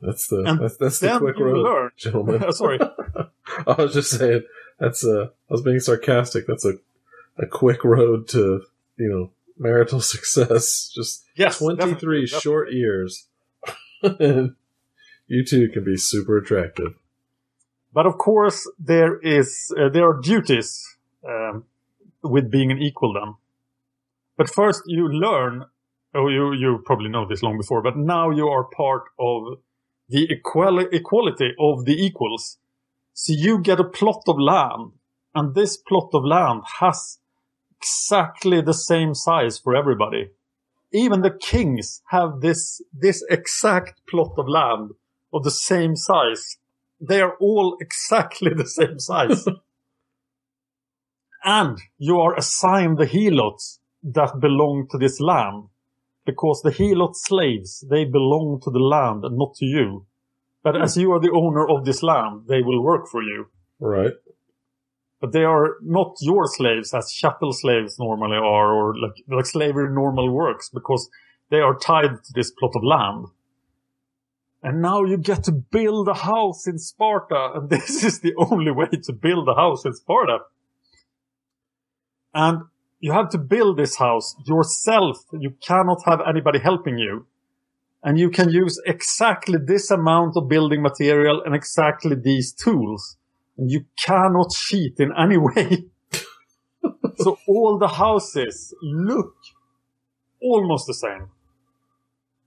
[0.00, 1.90] That's the And that's, that's the quick road, learn.
[1.96, 2.52] gentlemen.
[2.52, 2.78] Sorry.
[2.80, 4.42] I was just saying
[4.78, 5.30] that's a.
[5.48, 6.46] I was being sarcastic.
[6.46, 6.74] That's a
[7.38, 8.62] a quick road to
[8.98, 10.90] you know marital success.
[10.94, 12.26] Just Yes, twenty definitely.
[12.26, 13.28] short years,
[14.02, 14.56] and
[15.26, 16.94] you two can be super attractive.
[17.92, 20.84] But of course, there is uh, there are duties
[21.26, 21.64] um,
[22.22, 23.14] with being an equal.
[23.14, 23.34] Then,
[24.36, 25.64] but first you learn.
[26.14, 29.58] Oh, you you probably know this long before, but now you are part of
[30.08, 32.58] the equal- equality of the equals.
[33.14, 34.92] So you get a plot of land,
[35.34, 37.18] and this plot of land has
[37.78, 40.30] exactly the same size for everybody.
[40.92, 44.90] Even the kings have this this exact plot of land
[45.32, 46.58] of the same size
[47.00, 49.46] they are all exactly the same size.
[51.44, 55.64] and you are assigned the helots that belong to this land.
[56.24, 60.06] Because the helot slaves, they belong to the land and not to you.
[60.62, 63.48] But as you are the owner of this land, they will work for you.
[63.78, 64.14] Right.
[65.20, 69.92] But they are not your slaves as chattel slaves normally are, or like, like slavery
[69.92, 71.10] normal works, because
[71.50, 73.26] they are tied to this plot of land.
[74.62, 78.70] And now you get to build a house in Sparta, and this is the only
[78.70, 80.38] way to build a house in Sparta.
[82.32, 82.62] And
[83.04, 85.18] you have to build this house yourself.
[85.30, 87.26] You cannot have anybody helping you.
[88.02, 93.18] And you can use exactly this amount of building material and exactly these tools.
[93.58, 95.84] And you cannot cheat in any way.
[97.16, 99.34] so all the houses look
[100.40, 101.28] almost the same.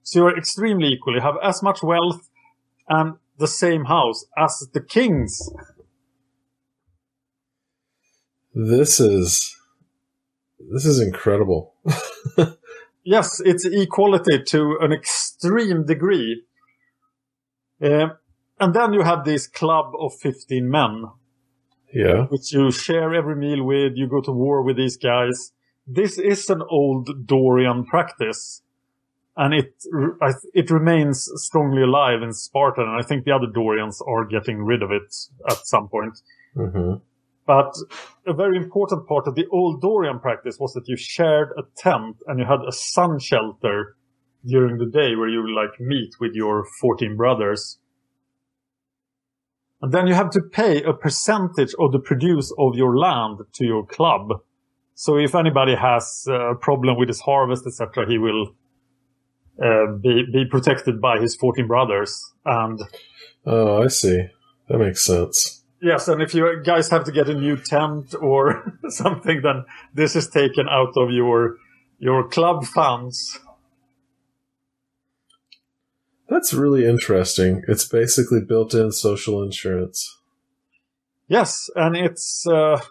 [0.02, 1.14] So you're extremely equal.
[1.14, 2.28] You have as much wealth
[2.90, 5.52] and the same house as the kings.
[8.56, 9.57] This is
[10.60, 11.74] this is incredible.
[13.04, 16.44] yes, it's equality to an extreme degree.
[17.82, 18.08] Uh,
[18.60, 21.06] and then you have this club of 15 men.
[21.94, 22.26] Yeah.
[22.26, 25.52] Which you share every meal with, you go to war with these guys.
[25.86, 28.62] This is an old Dorian practice.
[29.38, 29.76] And it,
[30.54, 34.82] it remains strongly alive in Sparta, and I think the other Dorians are getting rid
[34.82, 35.16] of it
[35.48, 36.20] at some point.
[36.56, 36.96] Mm-hmm.
[37.48, 37.74] But
[38.28, 42.18] a very important part of the old Dorian practice was that you shared a tent
[42.28, 43.96] and you had a sun shelter
[44.46, 47.80] during the day where you like meet with your 14 brothers.
[49.82, 53.66] And then you have to pay a percentage of the produce of your land to
[53.66, 54.42] your club.
[54.94, 58.48] So if anybody has a problem with his harvest, etc., he will
[59.64, 62.20] uh, be be protected by his 14 brothers.
[62.46, 62.80] And
[63.46, 64.26] oh, I see.
[64.68, 65.64] That makes sense.
[65.82, 70.16] Yes, and if you guys have to get a new tent or something, then this
[70.16, 71.58] is taken out of your
[72.00, 73.40] your club funds.
[76.30, 77.64] That's really interesting.
[77.68, 80.20] It's basically built-in social insurance.
[81.28, 82.82] Yes, and it's uh,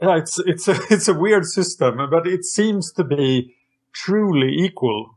[0.00, 3.54] yeah, it's it's a it's a weird system, but it seems to be
[3.92, 5.16] truly equal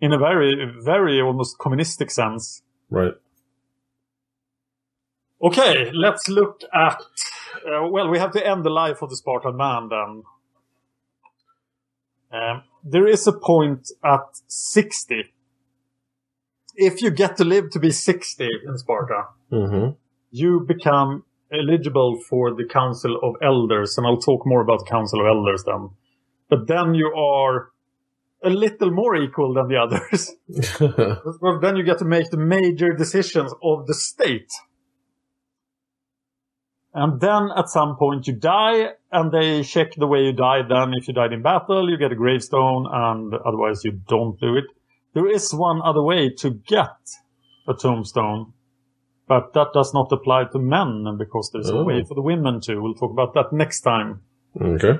[0.00, 2.62] in a very very almost communistic sense.
[2.90, 3.14] Right.
[5.42, 7.00] Okay, let's look at.
[7.66, 10.22] Uh, well, we have to end the life of the Spartan man then.
[12.32, 15.32] Um, there is a point at 60.
[16.74, 19.90] If you get to live to be 60 in Sparta, mm-hmm.
[20.30, 25.20] you become eligible for the Council of Elders, and I'll talk more about the Council
[25.20, 25.90] of Elders then.
[26.48, 27.70] But then you are
[28.42, 30.32] a little more equal than the others.
[31.40, 34.50] well, then you get to make the major decisions of the state.
[36.94, 40.66] And then at some point you die, and they check the way you died.
[40.68, 44.56] Then, if you died in battle, you get a gravestone, and otherwise you don't do
[44.56, 44.64] it.
[45.14, 46.96] There is one other way to get
[47.66, 48.52] a tombstone,
[49.26, 51.78] but that does not apply to men because there's oh.
[51.78, 52.04] a way oh.
[52.04, 52.82] for the women too.
[52.82, 54.20] We'll talk about that next time.
[54.60, 54.98] Okay.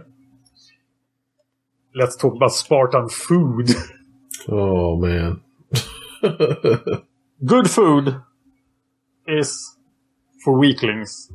[1.94, 3.70] Let's talk about Spartan food.
[4.48, 5.40] Oh man.
[7.44, 8.20] Good food
[9.28, 9.76] is
[10.42, 11.30] for weaklings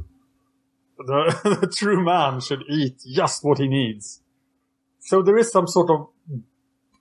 [0.98, 4.22] the, the true man should eat just what he needs.
[5.00, 6.10] So there is some sort of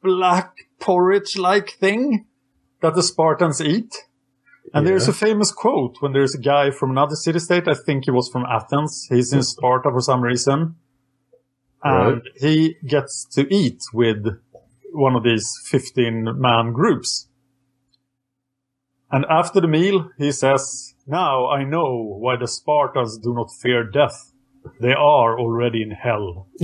[0.02, 2.26] black porridge-like thing
[2.80, 3.94] that the Spartans eat.
[4.74, 4.90] And yeah.
[4.90, 7.68] there's a famous quote when there's a guy from another city-state.
[7.68, 9.06] I think he was from Athens.
[9.08, 10.76] He's in Sparta for some reason.
[11.82, 12.22] And right.
[12.36, 14.26] he gets to eat with
[14.92, 17.28] one of these 15 man groups.
[19.10, 23.84] And after the meal, he says, now I know why the Spartans do not fear
[23.84, 24.32] death.
[24.80, 26.48] They are already in hell.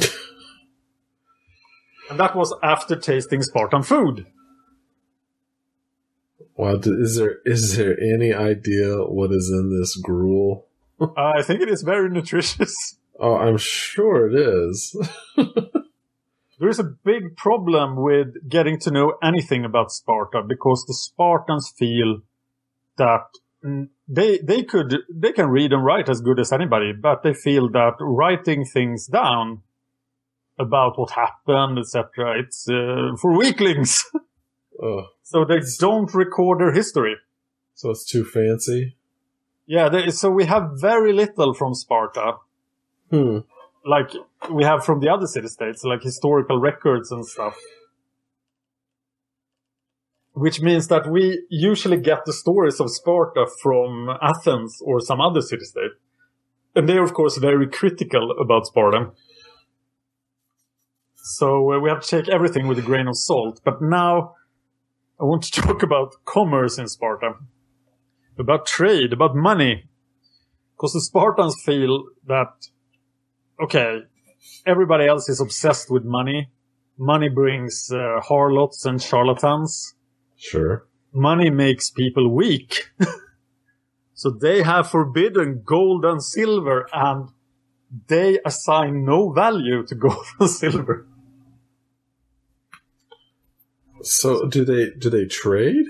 [2.11, 4.27] and that was after tasting Spartan food.
[6.57, 10.67] Wow, is there is there any idea what is in this gruel?
[11.17, 12.99] I think it is very nutritious.
[13.19, 14.97] Oh, I'm sure it is.
[15.37, 21.73] there is a big problem with getting to know anything about Sparta because the Spartans
[21.79, 22.21] feel
[22.97, 23.25] that
[24.09, 27.69] they they could they can read and write as good as anybody, but they feel
[27.71, 29.63] that writing things down
[30.59, 34.05] about what happened, etc., it's uh, for weaklings.
[35.23, 37.17] So they don't record their history.
[37.75, 38.97] So it's too fancy.
[39.65, 42.35] Yeah, they, so we have very little from Sparta.
[43.11, 43.39] Hmm.
[43.85, 44.11] Like
[44.51, 47.57] we have from the other city states, like historical records and stuff
[50.35, 55.43] which means that we usually get the stories of Sparta from Athens or some other
[55.43, 55.93] city state.
[56.75, 59.11] And they're, of course, very critical about Sparta.
[61.17, 63.61] So uh, we have to take everything with a grain of salt.
[63.63, 64.35] But now
[65.21, 67.35] I want to talk about commerce in Sparta,
[68.39, 69.85] about trade, about money.
[70.75, 72.69] Because the Spartans feel that,
[73.63, 74.01] okay,
[74.65, 76.49] everybody else is obsessed with money.
[76.97, 79.95] Money brings uh, harlots and charlatans
[80.43, 80.89] Sure.
[81.13, 82.91] Money makes people weak.
[84.15, 87.29] so they have forbidden gold and silver and
[88.09, 91.07] they assign no value to gold and silver.
[94.03, 95.87] So do they do they trade?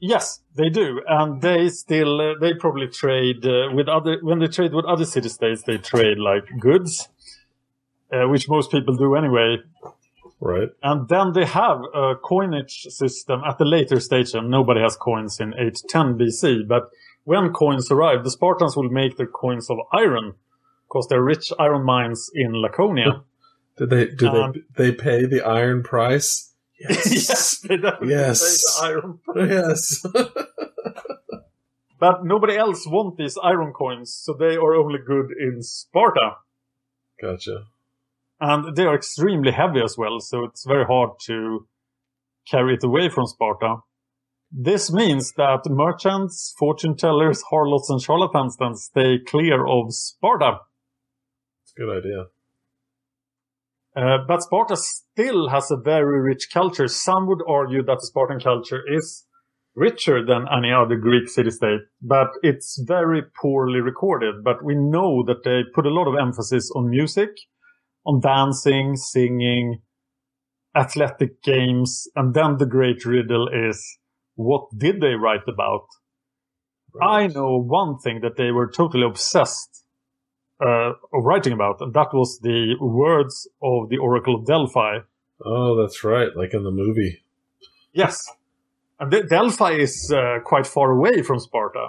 [0.00, 4.48] Yes, they do, and they still uh, they probably trade uh, with other when they
[4.48, 5.64] trade with other city states.
[5.64, 7.10] They trade like goods,
[8.10, 9.58] uh, which most people do anyway.
[10.44, 10.70] Right.
[10.82, 15.38] And then they have a coinage system at the later stage, and nobody has coins
[15.38, 16.66] in 810 BC.
[16.66, 16.90] But
[17.22, 20.34] when coins arrive, the Spartans will make their coins of iron,
[20.88, 23.22] because they're rich iron mines in Laconia.
[23.78, 24.06] Did they?
[24.08, 24.90] Do Um, they?
[24.90, 26.52] They pay the iron price.
[26.80, 28.40] yes, they Yes.
[28.42, 29.48] pay the iron price.
[29.50, 30.06] Yes.
[32.00, 36.36] But nobody else want these iron coins, so they are only good in Sparta.
[37.20, 37.66] gotcha.
[38.44, 41.68] And they are extremely heavy as well, so it's very hard to
[42.50, 43.76] carry it away from Sparta.
[44.50, 50.58] This means that merchants, fortune tellers, harlots, and charlatans then stay clear of Sparta.
[51.62, 52.24] It's a good idea.
[53.94, 56.88] Uh, but Sparta still has a very rich culture.
[56.88, 59.24] Some would argue that the Spartan culture is
[59.76, 64.42] richer than any other Greek city-state, but it's very poorly recorded.
[64.42, 67.30] But we know that they put a lot of emphasis on music,
[68.04, 69.80] on dancing, singing,
[70.74, 73.98] athletic games, and then the great riddle is,
[74.34, 75.86] what did they write about?
[77.00, 79.84] I know one thing that they were totally obsessed
[80.60, 84.98] uh, of writing about, and that was the words of the Oracle of Delphi.
[85.44, 86.28] Oh, that's right.
[86.36, 87.22] Like in the movie.
[87.92, 88.30] Yes,
[89.00, 91.88] and Delphi is uh, quite far away from Sparta.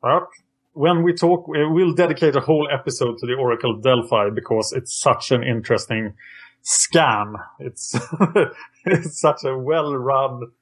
[0.00, 0.28] But
[0.74, 4.94] when we talk, we- we'll dedicate a whole episode to the Oracle Delphi because it's
[5.00, 6.14] such an interesting
[6.62, 7.34] scam.
[7.58, 7.94] It's
[8.84, 10.52] it's such a well-run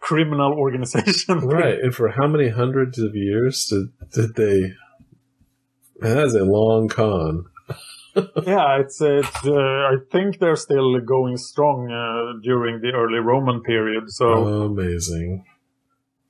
[0.00, 1.40] criminal organization.
[1.48, 1.78] Right.
[1.80, 4.72] And for how many hundreds of years did did they?
[6.00, 7.46] That is a long con.
[8.46, 9.44] yeah, it's it's.
[9.44, 14.04] Uh, I think they're still going strong uh, during the early Roman period.
[14.10, 14.26] So,
[14.64, 15.44] Amazing.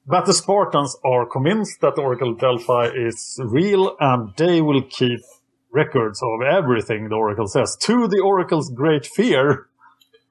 [0.08, 4.82] But the Spartans are convinced that the Oracle of Delphi is real, and they will
[4.82, 5.20] keep
[5.70, 7.76] records of everything the Oracle says.
[7.82, 9.68] To the Oracle's great fear,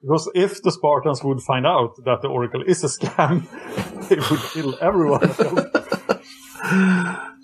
[0.02, 3.46] because if the Spartans would find out that the Oracle is a scam,
[4.08, 5.20] they would kill everyone.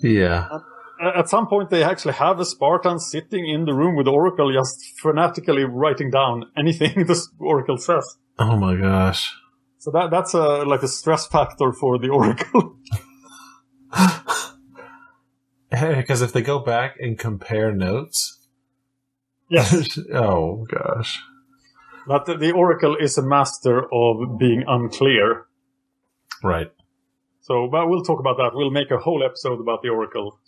[0.01, 0.59] Yeah.
[1.01, 4.51] At some point, they actually have a Spartan sitting in the room with the Oracle,
[4.51, 8.17] just fanatically writing down anything the Oracle says.
[8.37, 9.33] Oh my gosh.
[9.85, 12.75] So that that's a like a stress factor for the Oracle.
[15.69, 18.39] Because if they go back and compare notes,
[19.47, 21.21] yes, oh gosh.
[22.07, 25.45] but the, the Oracle is a master of being unclear.
[26.43, 26.71] Right.
[27.41, 28.55] So, but we'll talk about that.
[28.55, 30.39] We'll make a whole episode about the Oracle.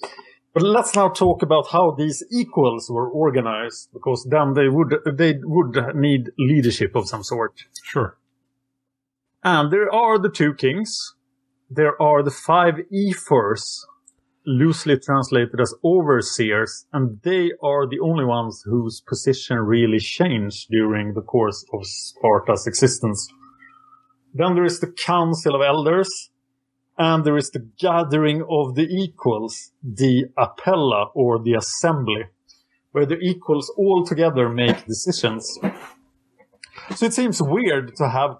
[0.55, 5.35] But let's now talk about how these equals were organized, because then they would they
[5.43, 7.65] would need leadership of some sort.
[7.83, 8.17] Sure.
[9.43, 11.13] And there are the two kings.
[11.69, 13.85] There are the five ephors,
[14.45, 21.13] loosely translated as overseers, and they are the only ones whose position really changed during
[21.13, 23.27] the course of Sparta's existence.
[24.33, 26.29] Then there is the council of elders,
[26.97, 32.25] and there is the gathering of the equals, the apella or the assembly,
[32.91, 35.59] where the equals all together make decisions.
[36.95, 38.39] So it seems weird to have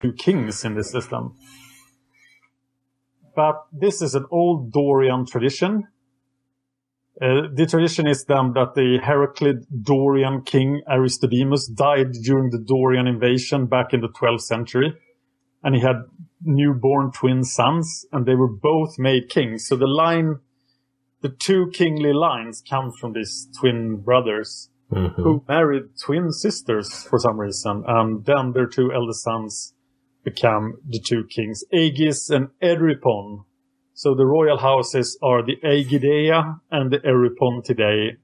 [0.00, 1.34] Two kings in this system.
[3.34, 5.84] But this is an old Dorian tradition,
[7.20, 13.08] Uh, the tradition is then that the Heraclid Dorian king Aristodemus died during the Dorian
[13.08, 14.94] invasion back in the 12th century.
[15.64, 16.04] And he had
[16.44, 19.66] newborn twin sons, and they were both made kings.
[19.66, 20.38] So the line,
[21.20, 25.22] the two kingly lines come from these twin brothers Mm-hmm.
[25.22, 27.84] who married twin sisters for some reason.
[27.86, 29.74] And then their two eldest sons
[30.30, 33.44] become the two kings, Agis and Eurypon.
[33.94, 38.16] So the royal houses are the Aegidea and the Eurypontidae.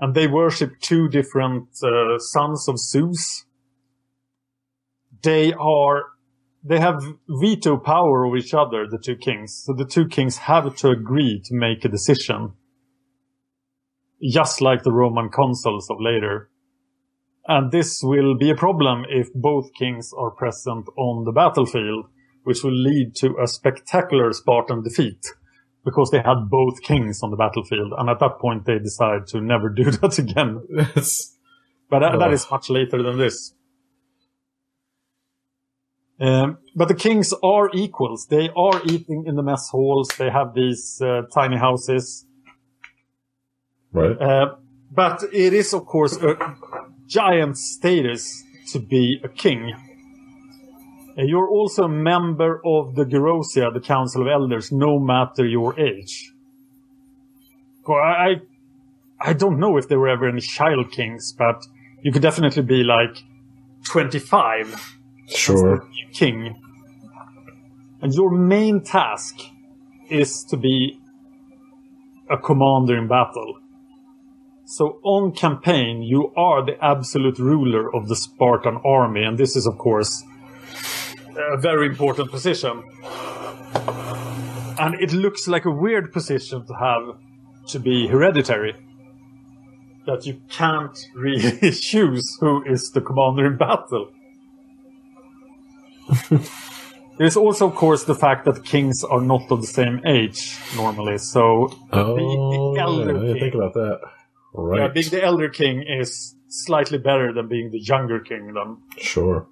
[0.00, 3.44] And they worship two different uh, sons of Zeus.
[5.22, 6.02] They are,
[6.62, 9.62] they have veto power over each other, the two kings.
[9.64, 12.52] So the two kings have to agree to make a decision.
[14.22, 16.50] Just like the Roman consuls of later.
[17.48, 22.06] And this will be a problem if both kings are present on the battlefield,
[22.42, 25.24] which will lead to a spectacular Spartan defeat
[25.84, 27.92] because they had both kings on the battlefield.
[27.96, 30.60] And at that point, they decide to never do that again.
[31.88, 33.54] But that, that is much later than this.
[36.18, 38.26] Um, but the kings are equals.
[38.28, 40.08] They are eating in the mess halls.
[40.18, 42.26] They have these uh, tiny houses.
[43.92, 44.20] Right.
[44.20, 44.56] Uh,
[44.90, 46.36] but it is, of course, a
[47.06, 48.42] giant status
[48.72, 49.74] to be a king.
[51.18, 55.78] Uh, You're also a member of the Gerousia, the Council of Elders, no matter your
[55.78, 56.32] age.
[57.88, 58.34] I, I
[59.20, 61.64] I don't know if there were ever any child kings, but
[62.02, 63.22] you could definitely be like
[63.84, 64.98] 25
[65.28, 65.88] Sure.
[66.12, 66.60] king.
[68.02, 69.36] And your main task
[70.10, 71.00] is to be
[72.30, 73.58] a commander in battle.
[74.68, 79.64] So on campaign, you are the absolute ruler of the Spartan army, and this is,
[79.64, 80.24] of course,
[81.36, 82.82] a very important position.
[84.78, 87.16] And it looks like a weird position to have
[87.68, 88.74] to be hereditary.
[90.06, 94.10] That you can't really choose who is the commander in battle.
[97.18, 101.18] There's also, of course, the fact that kings are not of the same age normally.
[101.18, 102.16] So Oh,
[102.74, 104.00] the elder didn't king, think about that.
[104.58, 104.80] Right.
[104.80, 108.52] yeah, being the elder king is slightly better than being the younger king.
[108.54, 109.46] Then, Sure.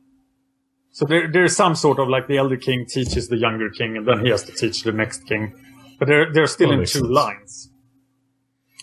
[0.91, 4.07] so there, there's some sort of like the elder king teaches the younger king, and
[4.09, 5.55] then he has to teach the next king.
[5.99, 7.09] But they're they're still That in two sense.
[7.09, 7.71] lines,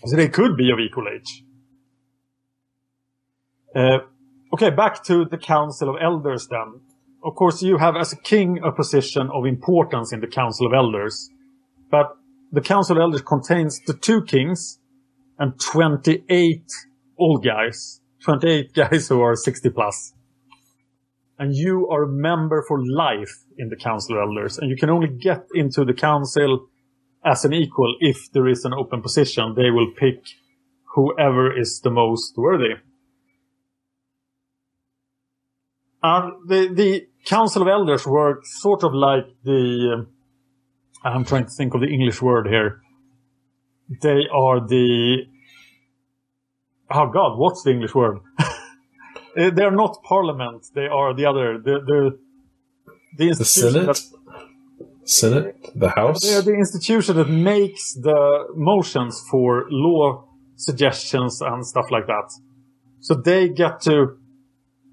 [0.05, 1.43] so they could be of equal age.
[3.75, 3.99] Uh,
[4.53, 6.81] okay, back to the Council of Elders then.
[7.23, 10.73] Of course, you have as a king a position of importance in the Council of
[10.73, 11.29] Elders,
[11.89, 12.17] but
[12.51, 14.79] the Council of Elders contains the two kings
[15.41, 16.63] and 28
[17.17, 20.13] old guys, 28 guys who are 60 plus.
[21.39, 24.91] And you are a member for life in the Council of Elders, and you can
[24.91, 26.67] only get into the council
[27.25, 29.55] as an equal if there is an open position.
[29.55, 30.23] They will pick
[30.93, 32.75] whoever is the most worthy.
[36.03, 40.07] And the, the Council of Elders work sort of like the, um,
[41.03, 42.81] I'm trying to think of the English word here.
[44.01, 45.25] They are the,
[46.93, 48.19] oh god, what's the English word?
[49.37, 50.67] Uh, They're not parliament.
[50.75, 52.19] They are the other, the, the,
[53.17, 53.85] the The Senate?
[53.87, 54.01] that,
[55.05, 55.55] Senate?
[55.73, 56.19] The House?
[56.21, 60.27] they are the institution that makes the motions for law
[60.57, 62.27] suggestions and stuff like that.
[62.99, 64.17] So they get to,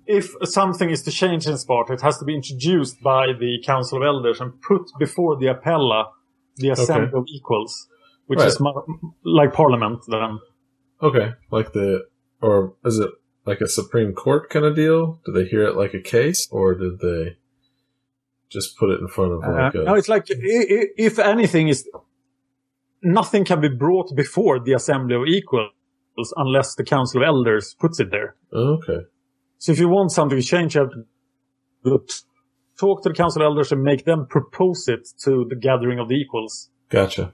[0.06, 3.98] if something is to change in Sparta, it has to be introduced by the Council
[3.98, 6.04] of Elders and put before the Apella,
[6.58, 7.18] the Assembly Okay.
[7.18, 7.88] of Equals,
[8.28, 8.46] which Right.
[8.48, 8.60] is
[9.24, 10.38] like Parliament then.
[11.02, 11.32] Okay.
[11.50, 12.06] Like the,
[12.40, 13.10] or is it
[13.44, 15.20] like a Supreme Court kind of deal?
[15.24, 17.36] Do they hear it like a case, or did they
[18.50, 19.84] just put it in front of like Uh, a?
[19.84, 21.88] no, it's like, if anything is,
[23.02, 25.72] nothing can be brought before the Assembly of Equals
[26.36, 28.34] unless the Council of Elders puts it there.
[28.52, 29.00] Okay.
[29.58, 32.08] So if you want something to change, you have to
[32.78, 36.08] talk to the council of elders and make them propose it to the gathering of
[36.08, 36.70] the equals.
[36.90, 37.32] Gotcha.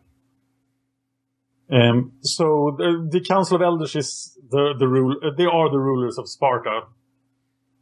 [1.70, 5.16] Um, so the, the council of elders is the the rule.
[5.22, 6.82] Uh, they are the rulers of Sparta.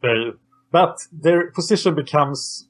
[0.03, 0.33] They,
[0.71, 2.69] but their position becomes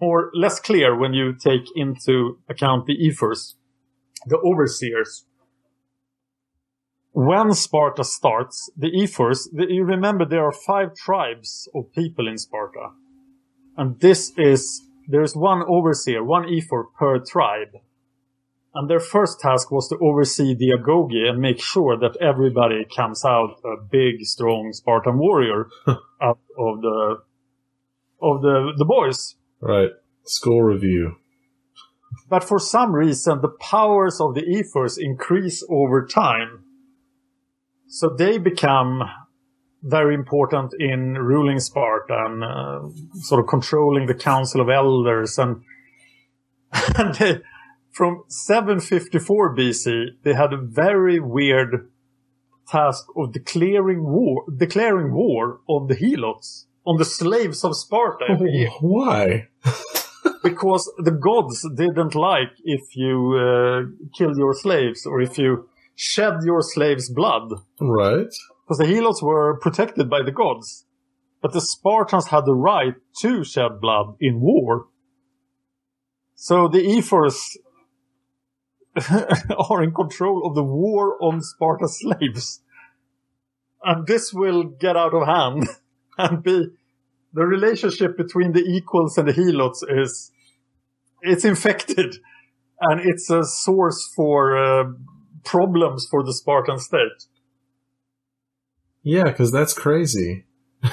[0.00, 3.56] more less clear when you take into account the ephors,
[4.26, 5.24] the overseers.
[7.12, 12.38] When Sparta starts, the ephors, the, you remember there are five tribes of people in
[12.38, 12.90] Sparta.
[13.76, 17.78] And this is, there's one overseer, one ephor per tribe.
[18.74, 23.24] And their first task was to oversee the Agoge and make sure that everybody comes
[23.24, 25.68] out a big, strong Spartan warrior
[26.20, 27.16] out of the,
[28.20, 29.36] of the, the boys.
[29.60, 29.90] Right.
[30.24, 31.16] School review.
[32.28, 36.64] but for some reason, the powers of the ephors increase over time.
[37.88, 39.02] So they become
[39.82, 42.80] very important in ruling Sparta and uh,
[43.20, 45.38] sort of controlling the Council of Elders.
[45.38, 45.62] And,
[46.96, 47.40] and they,
[47.98, 51.90] from 754 BC, they had a very weird
[52.68, 58.38] task of declaring war, declaring war on the Helots, on the slaves of Sparta.
[58.40, 58.70] year.
[58.80, 59.48] Why?
[60.44, 66.34] because the gods didn't like if you uh, killed your slaves or if you shed
[66.44, 67.50] your slaves' blood.
[67.80, 68.32] Right.
[68.62, 70.86] Because the Helots were protected by the gods.
[71.42, 74.86] But the Spartans had the right to shed blood in war.
[76.36, 77.58] So the Ephors
[79.70, 82.60] are in control of the war on Sparta's slaves.
[83.82, 85.68] And this will get out of hand
[86.18, 86.66] and be
[87.32, 90.32] the relationship between the equals and the helots is
[91.20, 92.16] it's infected
[92.80, 94.84] and it's a source for uh,
[95.44, 97.26] problems for the Spartan state.
[99.02, 100.44] Yeah, because that's crazy.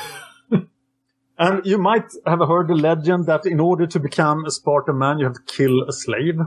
[1.38, 5.20] And you might have heard the legend that in order to become a Spartan man,
[5.20, 6.40] you have to kill a slave.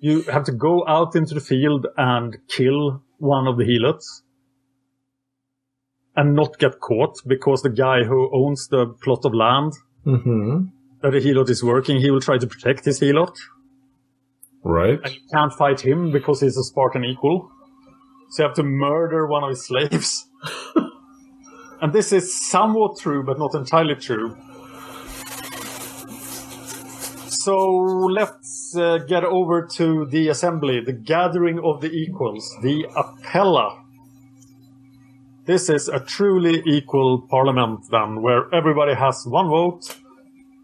[0.00, 4.22] You have to go out into the field and kill one of the helots.
[6.16, 9.74] And not get caught because the guy who owns the plot of land
[10.06, 10.64] Mm-hmm.
[11.02, 13.36] that the helot is working, he will try to protect his helot.
[14.64, 14.98] Right.
[15.02, 17.50] And you can't fight him because he's a Spartan equal.
[18.30, 20.26] So you have to murder one of his slaves.
[21.82, 24.36] and this is somewhat true, but not entirely true.
[27.40, 27.56] So
[28.12, 33.78] let's uh, get over to the assembly, the gathering of the equals, the apella.
[35.46, 39.96] This is a truly equal parliament then, where everybody has one vote,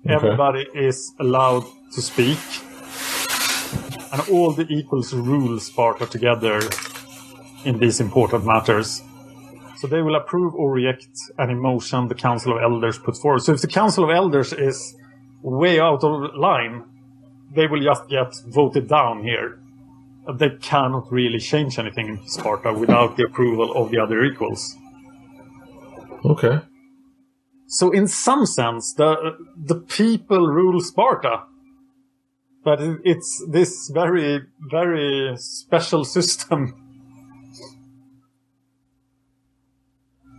[0.06, 1.64] everybody is allowed
[1.94, 2.38] to speak,
[4.12, 6.60] and all the equals rule Sparta together
[7.64, 9.00] in these important matters.
[9.78, 11.08] So they will approve or reject
[11.38, 13.40] any motion the Council of Elders puts forward.
[13.40, 14.94] So if the Council of Elders is
[15.50, 16.84] way out of line,
[17.54, 19.60] they will just get voted down here.
[20.32, 24.76] They cannot really change anything in Sparta without the approval of the other equals.
[26.24, 26.60] Okay.
[27.68, 31.44] So in some sense, the the people rule Sparta,
[32.64, 36.74] but it's this very very special system.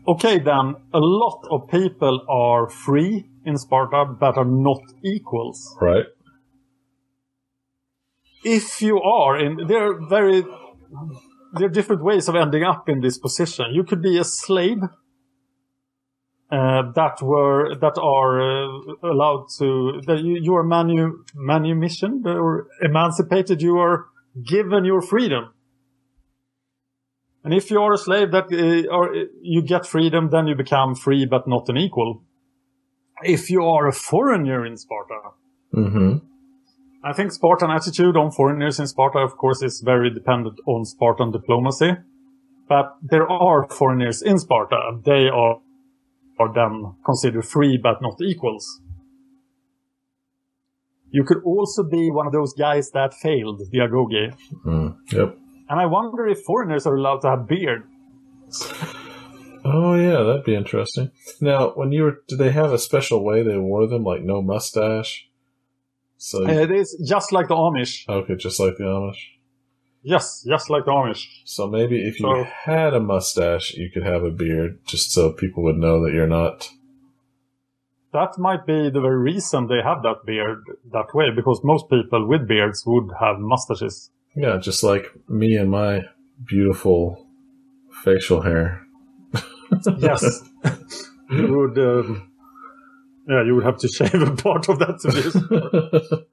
[0.10, 5.76] Okay, then a lot of people are free in Sparta, that are not equals.
[5.82, 6.06] Right.
[8.44, 10.44] If you are in, there are very
[11.54, 13.66] there are different ways of ending up in this position.
[13.74, 14.84] You could be a slave
[16.50, 22.68] uh, that were that are uh, allowed to that you, you are manu manumissioned or
[22.82, 23.62] emancipated.
[23.62, 24.06] You are
[24.46, 25.54] given your freedom.
[27.44, 30.56] And if you are a slave that uh, or uh, you get freedom, then you
[30.56, 32.24] become free but not an equal.
[33.24, 35.20] If you are a foreigner in Sparta,
[35.74, 36.18] Mm-hmm.
[37.04, 41.32] I think Spartan attitude on foreigners in Sparta, of course, is very dependent on Spartan
[41.32, 41.92] diplomacy.
[42.68, 44.78] But there are foreigners in Sparta.
[44.90, 45.62] And they are,
[46.40, 48.82] are then considered free but not equals.
[51.10, 54.36] You could also be one of those guys that failed the Agoge.
[54.66, 54.98] Mm.
[55.12, 55.38] Yep.
[55.70, 57.84] And I wonder if foreigners are allowed to have beard.
[59.70, 61.12] Oh yeah, that'd be interesting.
[61.42, 64.42] Now, when you were, did they have a special way they wore them, like no
[64.42, 65.28] mustache?
[66.18, 68.08] So uh, It is just like the Amish.
[68.08, 69.22] okay, just like the Amish.
[70.04, 71.26] Yes, just like the Amish.
[71.44, 75.34] So maybe if you So- had a mustache, you could have a beard, just so
[75.34, 76.70] people would know that you're not.
[78.14, 80.64] That might be the very reason they have that beard
[80.94, 84.10] that way, because most people with beards would have mustaches.
[84.36, 86.06] Yeah, just like me and my
[86.46, 87.28] beautiful
[88.04, 88.87] facial hair.
[89.98, 90.42] Yes.
[91.30, 92.32] you would, um,
[93.28, 96.24] yeah, you would have to shave a part of that to this.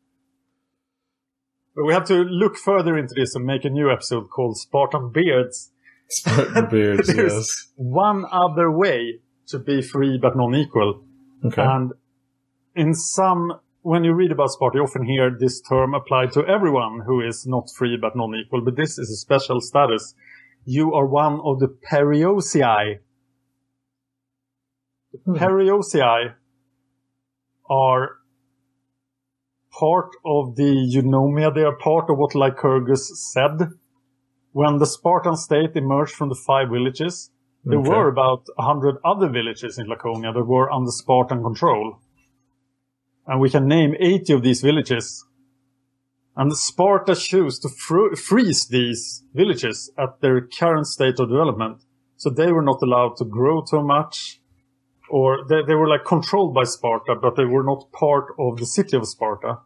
[1.74, 5.10] But we have to look further into this and make a new episode called Spartan
[5.12, 5.72] Beards.
[6.08, 7.72] Spartan beards, yes.
[7.74, 11.04] one other way to be free but non-equal.
[11.44, 11.62] Okay.
[11.62, 11.92] And
[12.76, 17.00] in some, when you read about Sparta, you often hear this term applied to everyone
[17.06, 18.62] who is not free but non-equal.
[18.64, 20.14] But this is a special status.
[20.64, 22.98] You are one of the perioeci.
[25.24, 25.32] Hmm.
[25.32, 26.34] The perioeci
[27.70, 28.10] are
[29.78, 31.54] part of the eunomia.
[31.54, 33.70] They are part of what Lycurgus said.
[34.52, 37.30] When the Spartan state emerged from the five villages,
[37.64, 37.88] there Okay.
[37.90, 41.98] were about a hundred other villages in Laconia that were under Spartan control.
[43.26, 45.24] and we can name 80 of these villages.
[46.36, 51.78] And Sparta chose to fr- freeze these villages at their current state of development.
[52.18, 54.42] So they were not allowed to grow too much,
[55.10, 58.66] or they, they were like controlled by Sparta, but they were not part of the
[58.66, 59.58] city of Sparta.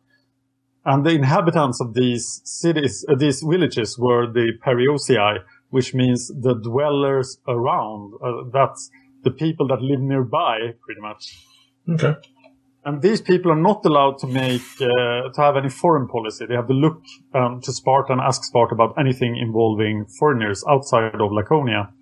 [0.85, 5.39] And the inhabitants of these cities, uh, these villages were the Perioeci,
[5.71, 8.15] which means the dwellers around.
[8.25, 8.91] Uh, that's
[9.23, 11.37] the people that live nearby, pretty much.
[11.91, 12.15] Okay.
[12.85, 16.47] And these people are not allowed to make uh, to have any foreign policy.
[16.47, 17.03] They have to look
[17.35, 21.93] um, to Sparta and ask Sparta about anything involving foreigners outside of Laconia.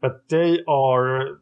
[0.00, 1.40] But they are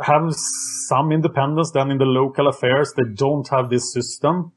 [0.00, 2.92] have some independence than in the local affairs.
[2.96, 4.52] They don't have this system.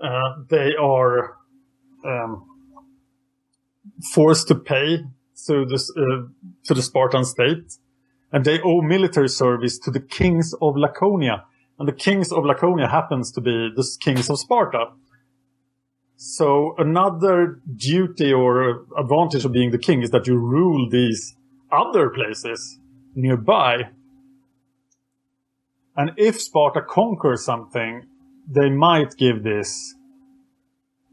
[0.00, 1.36] Uh, they are
[2.04, 2.46] um,
[4.12, 4.98] forced to pay
[5.46, 6.28] to the uh,
[6.64, 7.72] to the Spartan state,
[8.32, 11.44] and they owe military service to the kings of Laconia.
[11.78, 14.92] And the kings of Laconia happens to be the kings of Sparta.
[16.16, 21.36] So another duty or advantage of being the king is that you rule these
[21.70, 22.78] other places
[23.14, 23.90] nearby.
[25.96, 28.06] And if Sparta conquers something,
[28.48, 29.94] they might give this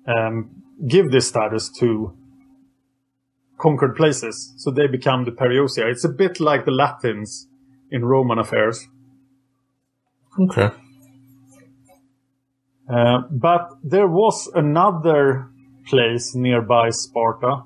[0.05, 2.15] um, give this status to
[3.57, 4.53] conquered places.
[4.57, 5.89] So they become the Perioeci.
[5.89, 7.47] It's a bit like the Latins
[7.89, 8.88] in Roman affairs.
[10.39, 10.75] Okay.
[12.89, 15.49] Uh, but there was another
[15.86, 17.63] place nearby Sparta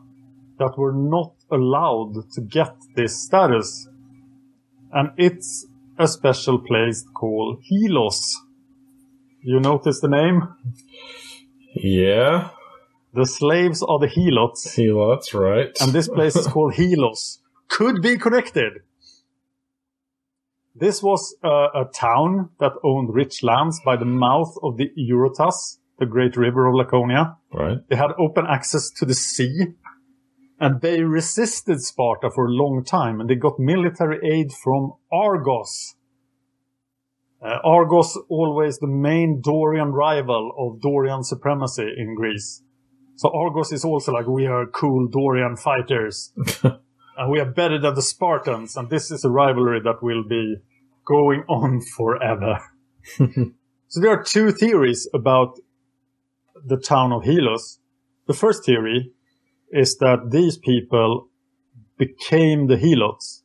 [0.59, 3.87] that were not allowed to get this status.
[4.91, 5.65] And it's
[5.99, 8.33] a special place called Helos.
[9.41, 10.47] You notice the name?
[11.75, 12.49] Yeah.
[13.13, 14.75] The slaves are the Helots.
[14.75, 15.75] Helots, right.
[15.81, 17.39] And this place is called Helos.
[17.67, 18.81] Could be connected.
[20.75, 25.79] This was uh, a town that owned rich lands by the mouth of the Eurotas,
[25.97, 27.37] the great river of Laconia.
[27.51, 27.77] Right.
[27.89, 29.73] They had open access to the sea.
[30.59, 35.95] And they resisted Sparta for a long time and they got military aid from Argos.
[37.41, 42.63] Uh, Argos always the main Dorian rival of Dorian supremacy in Greece.
[43.15, 46.33] So Argos is also like, we are cool Dorian fighters.
[46.63, 48.75] and we are better than the Spartans.
[48.75, 50.57] And this is a rivalry that will be
[51.05, 52.59] going on forever.
[53.87, 55.59] so there are two theories about
[56.65, 57.77] the town of Helos.
[58.25, 59.13] The first theory
[59.71, 61.27] is that these people
[61.97, 63.41] became the Helots.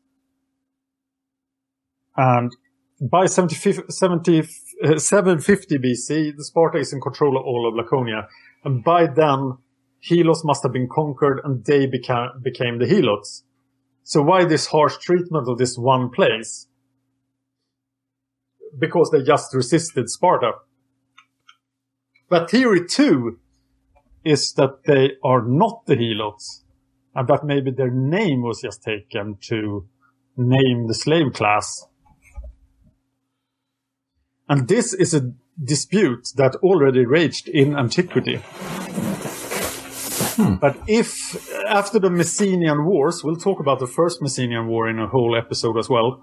[2.16, 2.52] And
[3.00, 4.40] by 70, 70,
[4.84, 8.28] uh, 750 BC, the Sparta is in control of all of Laconia.
[8.64, 9.58] And by then,
[10.08, 13.42] Helos must have been conquered and they became, became the Helots.
[14.04, 16.66] So why this harsh treatment of this one place?
[18.78, 20.52] Because they just resisted Sparta.
[22.28, 23.38] But theory two
[24.24, 26.62] is that they are not the Helots
[27.14, 29.86] and that maybe their name was just taken to
[30.36, 31.86] name the slave class.
[34.48, 38.40] And this is a dispute that already raged in antiquity.
[40.36, 40.54] Hmm.
[40.56, 45.06] But if, after the Messenian Wars, we'll talk about the first Messenian War in a
[45.06, 46.22] whole episode as well.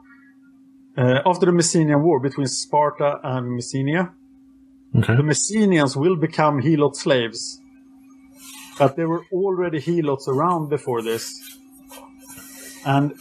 [0.98, 4.12] Uh, after the Messenian War between Sparta and Messenia,
[4.98, 5.16] okay.
[5.16, 7.62] the Messenians will become Helot slaves.
[8.80, 11.58] But there were already Helots around before this.
[12.86, 13.12] And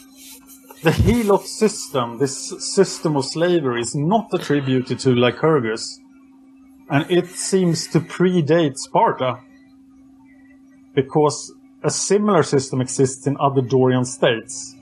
[0.83, 5.99] the Helot system, this system of slavery, is not attributed to Lycurgus.
[6.89, 9.41] And it seems to predate Sparta.
[10.95, 11.53] Because
[11.83, 14.75] a similar system exists in other Dorian states.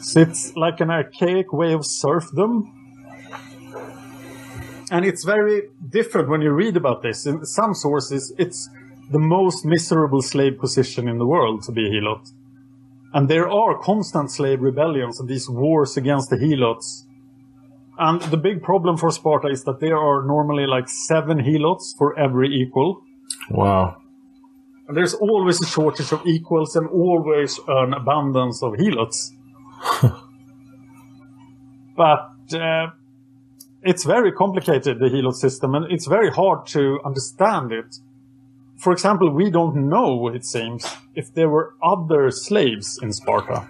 [0.00, 2.72] So it's like an archaic way of serfdom.
[4.90, 7.24] And it's very different when you read about this.
[7.24, 8.68] In some sources, it's
[9.10, 12.30] the most miserable slave position in the world to be a Helot.
[13.12, 17.04] And there are constant slave rebellions and these wars against the Helots.
[17.98, 22.16] And the big problem for Sparta is that there are normally like seven Helots for
[22.18, 23.02] every equal.
[23.50, 23.96] Wow.
[24.86, 29.32] And there's always a shortage of equals and always an abundance of Helots.
[31.96, 32.90] but uh,
[33.82, 37.96] it's very complicated, the Helot system, and it's very hard to understand it.
[38.80, 43.68] For example, we don't know, it seems, if there were other slaves in Sparta.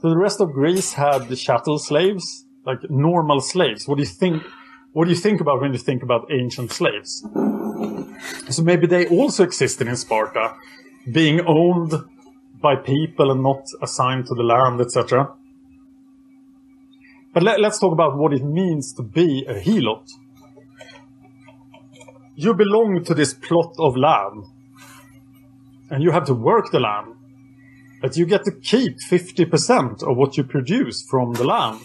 [0.00, 3.88] So the rest of Greece had the chattel slaves, like normal slaves.
[3.88, 4.42] What do you think?
[4.92, 7.24] What do you think about when you think about ancient slaves?
[8.50, 10.56] So maybe they also existed in Sparta,
[11.10, 11.94] being owned
[12.60, 15.32] by people and not assigned to the land, etc.
[17.32, 20.06] But let, us talk about what it means to be a helot.
[22.34, 24.44] You belong to this plot of land,
[25.90, 27.14] and you have to work the land,
[28.00, 31.80] but you get to keep 50% of what you produce from the land.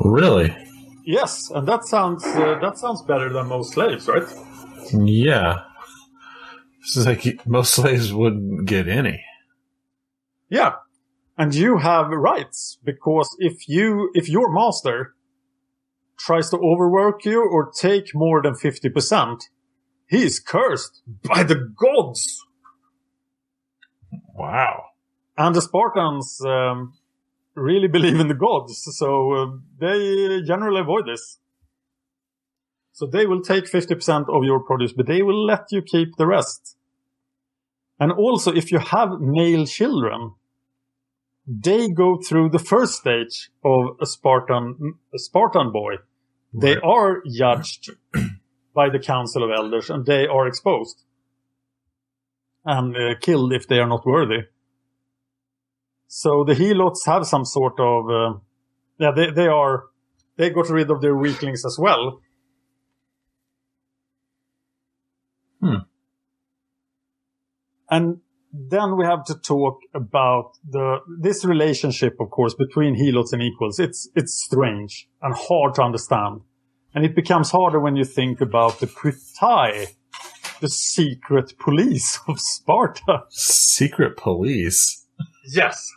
[0.00, 0.56] Really?
[1.04, 4.26] Yes, and that sounds uh, that sounds better than most slaves, right?
[4.92, 5.64] Yeah.
[6.80, 9.24] It's like most slaves wouldn't get any.
[10.48, 10.74] Yeah,
[11.36, 15.14] and you have rights because if you if your master
[16.26, 19.44] tries to overwork you or take more than fifty percent,
[20.08, 22.44] he is cursed by the gods.
[24.34, 24.84] Wow.
[25.36, 26.94] And the Spartans um,
[27.54, 29.46] really believe in the gods, so uh,
[29.78, 31.38] they generally avoid this.
[32.92, 36.26] So they will take 50% of your produce, but they will let you keep the
[36.26, 36.76] rest.
[37.98, 40.34] And also, if you have male children,
[41.46, 45.94] they go through the first stage of a Spartan, a Spartan boy.
[46.52, 46.84] They Right.
[46.84, 47.90] are judged
[48.74, 51.02] by the Council of Elders and they are exposed
[52.64, 54.42] and uh, killed if they are not worthy.
[56.06, 58.38] So the Helots have some sort of, uh,
[58.98, 59.84] yeah, they, they are,
[60.36, 62.20] they got rid of their weaklings as well.
[65.60, 65.76] Hmm.
[67.90, 68.20] And
[68.52, 73.78] then we have to talk about the this relationship, of course, between helots and equals.
[73.78, 76.42] It's it's strange and hard to understand,
[76.94, 79.88] and it becomes harder when you think about the Krypteia,
[80.60, 83.24] the secret police of Sparta.
[83.30, 85.06] Secret police.
[85.46, 85.90] Yes.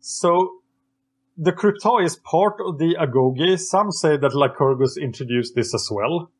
[0.00, 0.60] So
[1.36, 3.58] the Krypteia is part of the Agoge.
[3.58, 6.30] Some say that Lycurgus introduced this as well.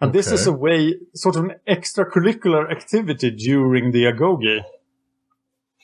[0.00, 4.62] And this is a way, sort of an extracurricular activity during the Agoge.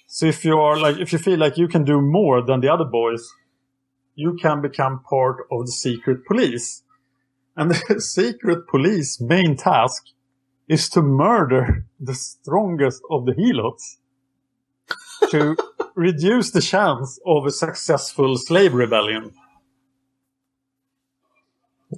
[0.07, 2.73] So if you are like, if you feel like you can do more than the
[2.73, 3.29] other boys,
[4.15, 6.85] you can become part of the secret police.
[7.57, 10.05] And the secret police main task
[10.69, 13.97] is to murder the strongest of the helots
[15.31, 15.57] to
[15.95, 19.33] reduce the chance of a successful slave rebellion.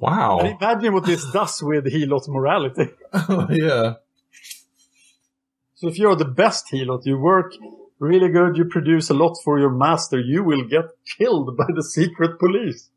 [0.00, 0.40] Wow.
[0.40, 2.90] And imagine what this does with helot morality.
[3.28, 3.94] Oh, yeah.
[5.76, 7.52] So if you're the best helot, you work
[7.98, 10.84] really good, you produce a lot for your master, you will get
[11.18, 12.90] killed by the secret police.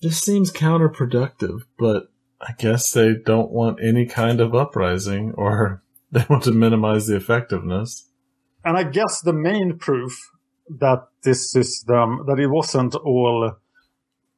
[0.00, 2.10] This seems counterproductive, but
[2.40, 7.16] I guess they don't want any kind of uprising or they want to minimize the
[7.16, 8.08] effectiveness.
[8.64, 10.30] And I guess the main proof
[10.68, 13.52] that this system, um, that it wasn't all,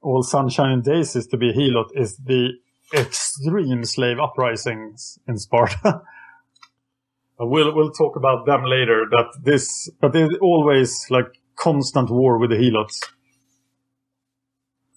[0.02, 2.50] all sunshine and daisies to be helot is the
[2.94, 6.02] extreme slave uprisings in Sparta.
[7.44, 11.26] We'll, we'll talk about them later, that this, but there's always like
[11.56, 13.00] constant war with the helots.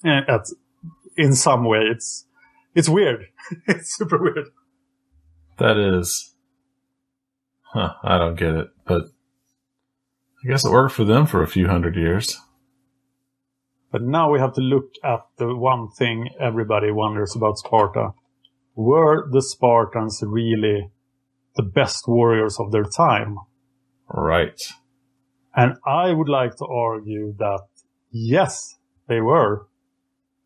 [0.05, 0.41] Eh, At,
[1.17, 2.25] in some way, it's,
[2.75, 3.25] it's weird.
[3.67, 4.45] it's super weird.
[5.57, 6.35] That is.
[7.73, 9.05] Huh, I don't get it, but
[10.43, 12.37] I guess it worked for them for a few hundred years.
[13.95, 18.09] But now we have to look at the one thing everybody wonders about Sparta.
[18.75, 20.89] Were the Spartans really
[21.55, 23.37] the best warriors of their time?
[24.09, 24.61] Right.
[25.55, 27.61] And I would like to argue that
[28.11, 28.75] yes,
[29.07, 29.65] they were.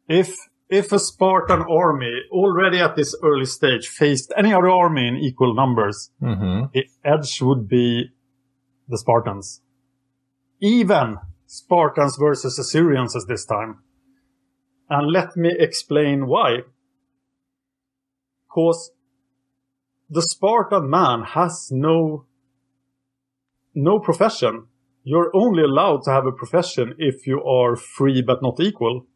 [0.08, 0.36] If
[0.70, 5.56] if a Spartan army already at this early stage faced any other army in equal
[5.56, 6.66] numbers, Mm-hmm.
[6.76, 8.12] the edge would be
[8.88, 9.62] the Spartans.
[10.60, 11.18] Even
[11.52, 13.80] Spartans versus Assyrians at this time.
[14.88, 16.60] And let me explain why.
[18.48, 18.92] Because
[20.08, 22.26] the Spartan man has no,
[23.74, 24.68] no profession.
[25.04, 29.08] You're only allowed to have a profession if you are free but not equal.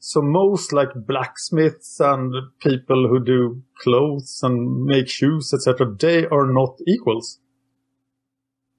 [0.00, 6.52] So most like blacksmiths and people who do clothes and make shoes, etc., they are
[6.52, 7.38] not equals.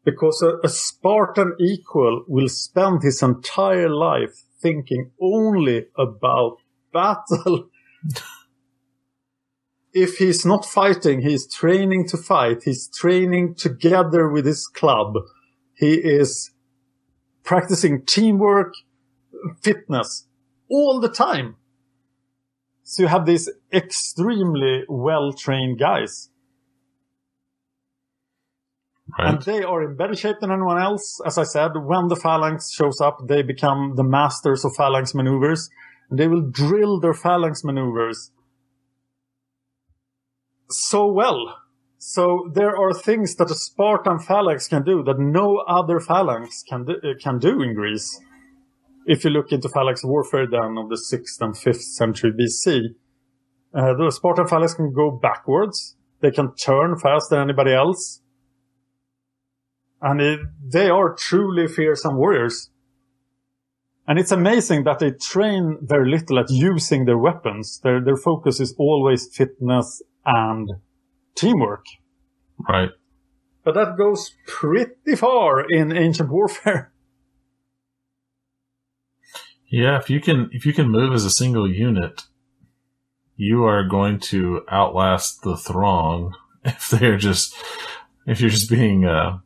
[0.07, 6.59] Because a, a Spartan equal will spend his entire life thinking only about
[6.93, 7.67] battle.
[9.93, 12.63] if he's not fighting, he's training to fight.
[12.63, 15.15] He's training together with his club.
[15.75, 16.51] He is
[17.43, 18.75] practicing teamwork,
[19.61, 20.25] fitness
[20.69, 21.57] all the time.
[22.83, 26.29] So you have these extremely well trained guys.
[29.17, 31.21] And they are in better shape than anyone else.
[31.25, 35.69] As I said, when the phalanx shows up, they become the masters of phalanx maneuvers.
[36.09, 38.31] And they will drill their phalanx maneuvers
[40.69, 41.57] so well.
[41.97, 46.85] So there are things that a Spartan phalanx can do that no other phalanx can
[46.85, 48.21] do, uh, can do in Greece.
[49.09, 52.93] if you look into phalanx warfare then of the 6th and 5th century BC,
[53.73, 55.95] uh, the Spartan phalanx can go backwards.
[56.19, 58.21] They can turn faster than anybody else.
[60.01, 62.69] And it, they are truly fearsome warriors.
[64.07, 67.79] And it's amazing that they train very little at using their weapons.
[67.83, 70.69] Their, their focus is always fitness and
[71.35, 71.85] teamwork.
[72.69, 72.91] Right.
[73.63, 76.93] But that goes pretty far in ancient warfare.
[79.69, 82.21] Yeah, if you can if you can move as a single unit,
[83.35, 86.33] you are going to outlast the throng
[86.63, 87.53] if they're just
[88.25, 89.39] if you're just being uh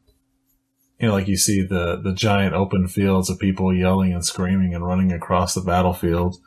[1.01, 4.73] you know like you see the the giant open fields of people yelling and screaming
[4.75, 6.37] and running across the battlefield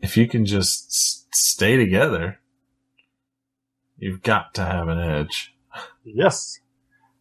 [0.00, 2.40] if you can just s- stay together
[3.96, 5.54] you've got to have an edge
[6.04, 6.58] Yes.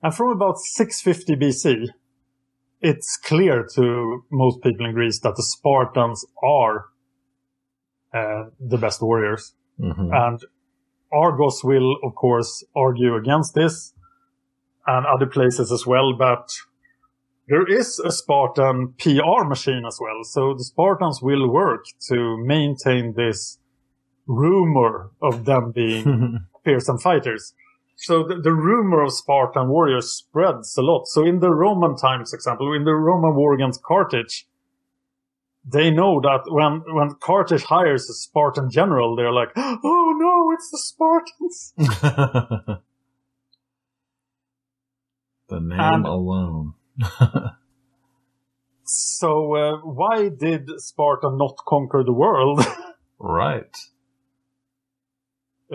[0.03, 1.87] And from about 650 BC,
[2.81, 6.85] it's clear to most people in Greece that the Spartans are
[8.13, 9.53] uh, the best warriors.
[9.79, 10.09] Mhm.
[10.11, 10.39] And
[11.13, 13.93] Argos will, of course, argue against this
[14.87, 16.49] and other places as well, but
[17.47, 20.23] there is a Spartan PR machine as well.
[20.23, 23.59] So the Spartans will work to maintain this
[24.27, 27.53] rumor of them being fearsome fighters.
[27.97, 31.07] So the, the rumor of Spartan warriors spreads a lot.
[31.07, 34.47] So in the Roman times, example, in the Roman war against Carthage,
[35.63, 40.71] they know that when, when Carthage hires a Spartan general, they're like, oh no, it's
[40.71, 41.73] the Spartans.
[45.51, 46.73] the name And- alone
[48.83, 52.59] So uh, why did Sparta not conquer the world?
[53.19, 53.75] right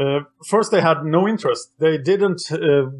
[0.05, 0.21] Uh,
[0.53, 1.65] first, they had no interest.
[1.79, 2.91] They didn't uh,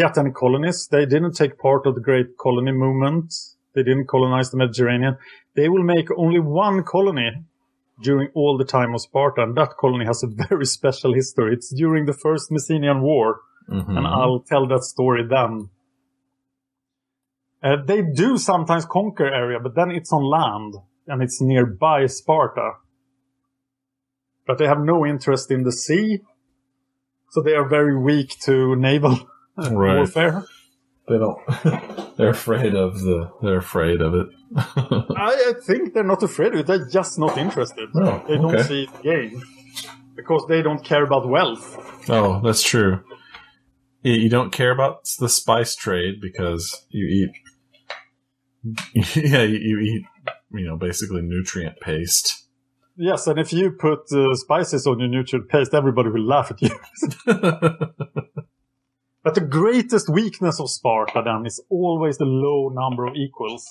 [0.00, 0.86] get any colonies.
[0.94, 3.34] They didn't take part of the great colony movement.
[3.74, 5.16] They didn't colonize the Mediterranean.
[5.56, 7.30] They will make only one colony
[8.00, 11.50] during all the time of Sparta, and that colony has a very special history.
[11.54, 13.40] It's during the First Messenian War,
[13.70, 13.96] Mhm.
[13.96, 15.68] and I'll tell that story then.
[17.62, 20.74] Uh, they do sometimes conquer area, but then it's on land,
[21.06, 22.72] and it's nearby Sparta
[24.44, 26.20] but they have no interest in the sea.
[27.30, 29.16] So they are very weak to naval
[29.56, 29.96] Right.
[29.98, 30.44] warfare.
[31.08, 31.38] they don't
[32.16, 36.58] they're afraid of the they're afraid of it I, I think they're not afraid of
[36.60, 36.66] it.
[36.66, 37.88] They're just not interested.
[37.94, 38.62] Oh, they don't okay.
[38.64, 39.42] see the game
[40.16, 41.64] because they don't care about wealth.
[42.10, 43.00] Oh, that's true.
[44.02, 47.30] You you don't care about the spice trade because you eat.
[49.16, 50.04] Yeah, you, you eat,
[50.52, 52.44] you know, basically nutrient paste.
[52.96, 56.62] Yes, and if you put uh, spices on your nutrient paste, everybody will laugh at
[56.62, 56.70] you.
[59.24, 63.68] but the greatest weakness of Sparta then is always the low number of equals.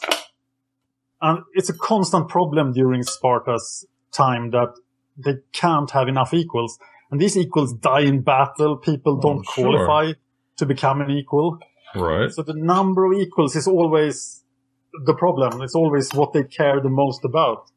[1.21, 4.73] And it's a constant problem during Sparta's time that
[5.17, 6.79] they can't have enough equals.
[7.11, 8.77] And these equals die in battle.
[8.77, 9.63] People don't Oh, sure.
[9.65, 10.13] qualify
[10.57, 11.59] to become an equal.
[11.93, 12.31] Right.
[12.31, 14.43] So the number of equals is always
[15.05, 15.61] the problem.
[15.61, 17.69] It's always what they care the most about.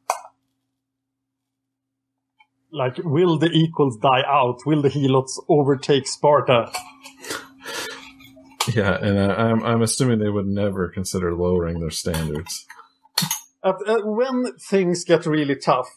[2.72, 4.58] Like, will the equals die out?
[4.66, 6.72] Will the Helots overtake Sparta?
[8.74, 12.64] Yeah, and I'm I'm assuming they would never consider lowering their standards.
[13.62, 15.90] Uh, when things get really tough,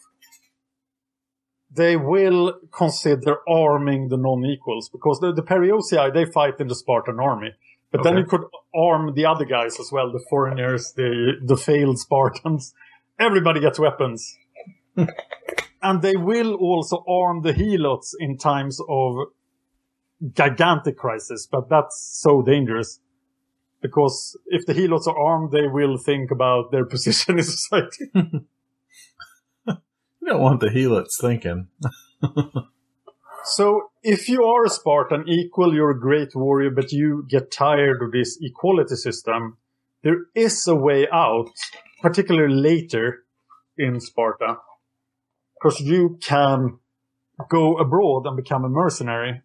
[1.78, 7.18] they will consider arming the non-equals because the, the Perioeci, they fight in the Spartan
[7.20, 7.52] army.
[7.90, 8.42] But then you could
[8.74, 12.74] arm the other guys as well, the foreigners, the, the failed Spartans.
[13.18, 14.36] Everybody gets weapons.
[15.82, 19.28] and they will also arm the Helots in times of
[20.32, 23.00] gigantic crisis, but that's so dangerous.
[23.80, 28.10] Because if the Helots are armed, they will think about their position in society.
[30.28, 31.68] You don't want the helots thinking.
[33.44, 38.02] So, if you are a Spartan, equal, you're a great warrior, but you get tired
[38.02, 39.56] of this equality system,
[40.02, 41.48] there is a way out,
[42.02, 43.24] particularly later
[43.78, 44.56] in Sparta,
[45.54, 46.78] because you can
[47.48, 49.40] go abroad and become a mercenary.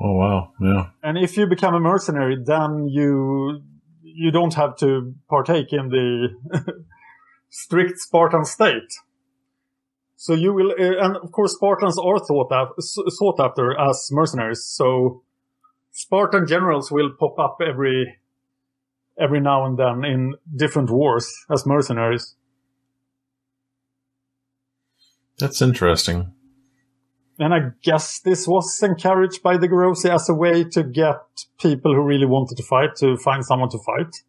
[0.00, 0.86] Oh wow, yeah.
[1.00, 3.62] And if you become a mercenary, then you
[4.02, 6.28] you don't have to partake in the
[7.50, 8.92] strict Spartan state.
[10.22, 14.62] So you will, uh, and of course, Spartans are thought af- sought after as mercenaries.
[14.62, 15.24] So
[15.90, 18.18] Spartan generals will pop up every
[19.18, 22.36] every now and then in different wars as mercenaries.
[25.40, 26.32] That's interesting.
[27.40, 31.18] And I guess this was encouraged by the Gerousia as a way to get
[31.60, 34.22] people who really wanted to fight to find someone to fight.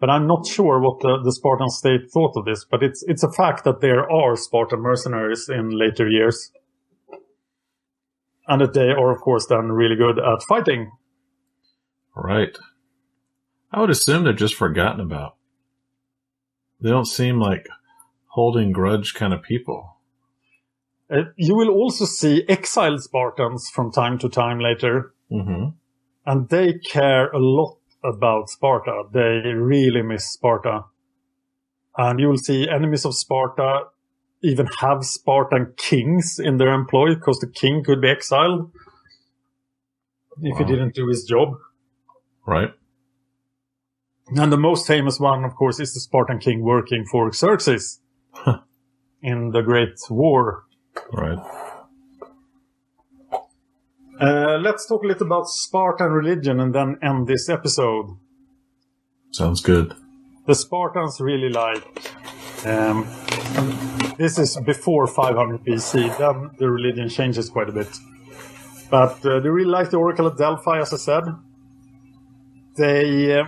[0.00, 2.64] But I'm not sure what the, the Spartan state thought of this.
[2.64, 6.52] But it's it's a fact that there are Spartan mercenaries in later years,
[8.46, 10.92] and that they are, of course, then really good at fighting.
[12.14, 12.56] Right.
[13.72, 15.36] I would assume they're just forgotten about.
[16.80, 17.66] They don't seem like
[18.26, 19.96] holding grudge kind of people.
[21.10, 25.12] Uh, you will also see exiled Spartans from time to time later.
[25.30, 25.70] Mm-hmm.
[26.24, 29.04] And they care a lot about Sparta.
[29.12, 30.84] They really miss Sparta.
[31.96, 33.84] And you will see enemies of Sparta
[34.42, 38.70] even have Spartan kings in their employ because the king could be exiled
[40.40, 40.58] if wow.
[40.58, 41.54] he didn't do his job.
[42.46, 42.70] Right.
[44.28, 48.00] And the most famous one, of course, is the Spartan king working for Xerxes
[49.22, 50.64] in the Great War.
[51.12, 51.38] Right.
[54.20, 58.16] Uh, let's talk a little about Spartan religion and then end this episode.
[59.30, 59.94] Sounds good.
[60.46, 61.84] The Spartans really like.
[62.64, 63.06] Um,
[64.18, 66.18] this is before 500 BC.
[66.18, 67.88] Then the religion changes quite a bit.
[68.90, 71.24] But uh, they really like the Oracle at Delphi, as I said.
[72.76, 73.44] They uh,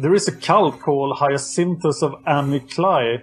[0.00, 3.22] there is a cult called Hyacinthus of Amyclae,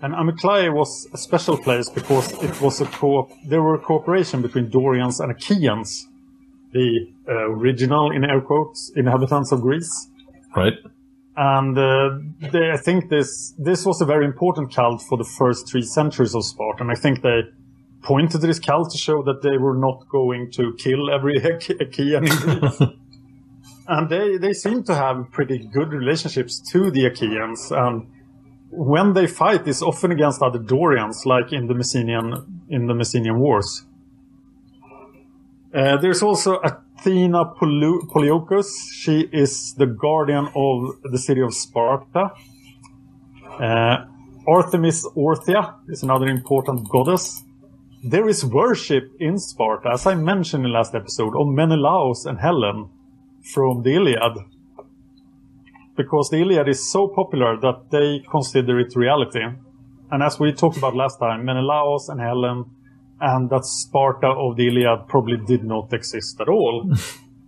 [0.00, 4.42] and Amyclae was a special place because it was a co there were a cooperation
[4.42, 6.08] between Dorians and Achaeans,
[6.72, 10.08] the uh, original, in air quotes, inhabitants of Greece.
[10.54, 10.74] Right.
[11.36, 12.18] And uh,
[12.52, 16.34] they, I think this this was a very important cult for the first three centuries
[16.34, 16.82] of Sparta.
[16.82, 17.42] And I think they
[18.02, 21.36] pointed to this cult to show that they were not going to kill every
[21.80, 22.82] Achaean in Greece.
[23.88, 27.72] and they, they seem to have pretty good relationships to the Achaeans.
[27.72, 28.06] And
[28.70, 33.38] when they fight, it's often against other Dorians, like in the Messenian in the Messenian
[33.38, 33.84] Wars.
[35.74, 38.68] Uh, there's also Athena Poliouchos.
[38.92, 42.32] She is the guardian of the city of Sparta.
[43.58, 44.04] Uh,
[44.46, 47.42] Artemis Orthia is another important goddess.
[48.02, 52.88] There is worship in Sparta, as I mentioned in last episode, of Menelaus and Helen
[53.42, 54.38] from the Iliad
[55.98, 59.42] because the Iliad is so popular that they consider it reality.
[60.10, 62.64] And as we talked about last time, Menelaus and Helen
[63.20, 66.90] and that Sparta of the Iliad probably did not exist at all.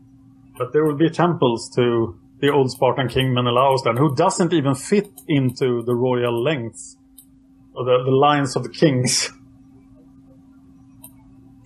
[0.59, 4.75] but there will be temples to the old Spartan king Menelaus then, who doesn't even
[4.75, 6.97] fit into the royal lengths
[7.75, 9.33] or the, the lines of the kings.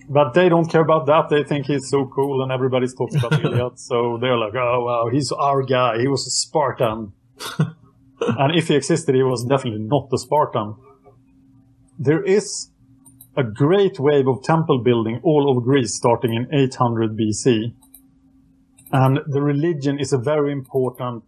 [0.07, 1.29] But they don't care about that.
[1.29, 3.79] They think he's so cool and everybody's talking about Iliad.
[3.79, 5.99] So they're like, oh, wow, he's our guy.
[5.99, 7.13] He was a Spartan.
[8.21, 10.75] and if he existed, he was definitely not a Spartan.
[11.97, 12.69] There is
[13.37, 17.73] a great wave of temple building all over Greece starting in 800 BC.
[18.91, 21.23] And the religion is a very important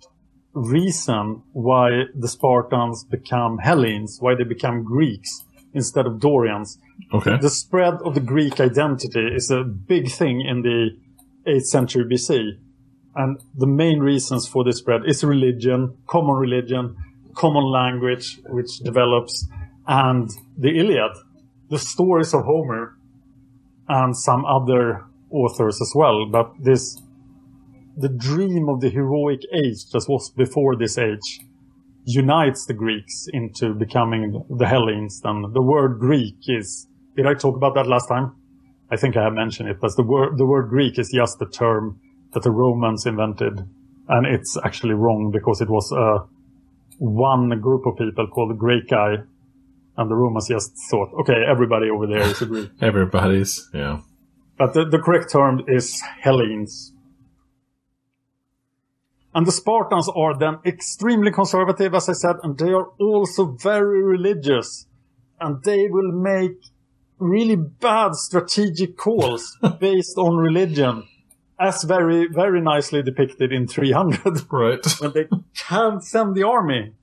[0.53, 6.79] reason why the Spartans become Hellenes, why they become Greeks instead of Dorians.
[7.13, 7.37] Okay.
[7.39, 10.89] The spread of the Greek identity is a big thing in the
[11.47, 12.57] 8th century BC.
[13.15, 16.95] And the main reasons for this spread is religion, common religion,
[17.33, 19.47] common language, which develops,
[19.87, 21.13] and the Iliad,
[21.69, 22.97] the stories of Homer,
[23.87, 26.25] and some other authors as well.
[26.25, 27.01] But this,
[27.95, 31.39] the dream of the heroic age that was before this age
[32.07, 35.21] unites the Greeks into becoming the Hellenes.
[35.25, 38.33] And the word Greek is, did I talk about that last time?
[38.89, 41.45] I think I have mentioned it, but the word, the word Greek is just the
[41.45, 41.99] term
[42.31, 43.59] that the Romans invented.
[44.07, 46.25] And it's actually wrong because it was, uh,
[46.97, 49.27] one group of people called the Graeci.
[49.97, 52.69] And the Romans just thought, okay, everybody over there is a Greek.
[52.81, 53.99] Everybody's, yeah.
[54.57, 56.93] But the, the correct term is Hellenes.
[59.37, 64.01] And the Spartans are then extremely conservative, as I said, and they are also very
[64.01, 64.87] religious.
[65.39, 66.57] And they will make
[67.19, 71.03] really bad strategic calls based on religion,
[71.59, 74.51] as very, very nicely depicted in 300.
[74.51, 74.79] Right.
[74.99, 76.93] when they can't send the army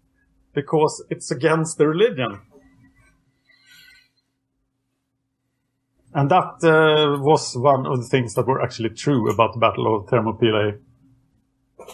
[0.55, 2.41] because it's against the religion.
[6.13, 9.95] And that uh, was one of the things that were actually true about the Battle
[9.95, 10.81] of Thermopylae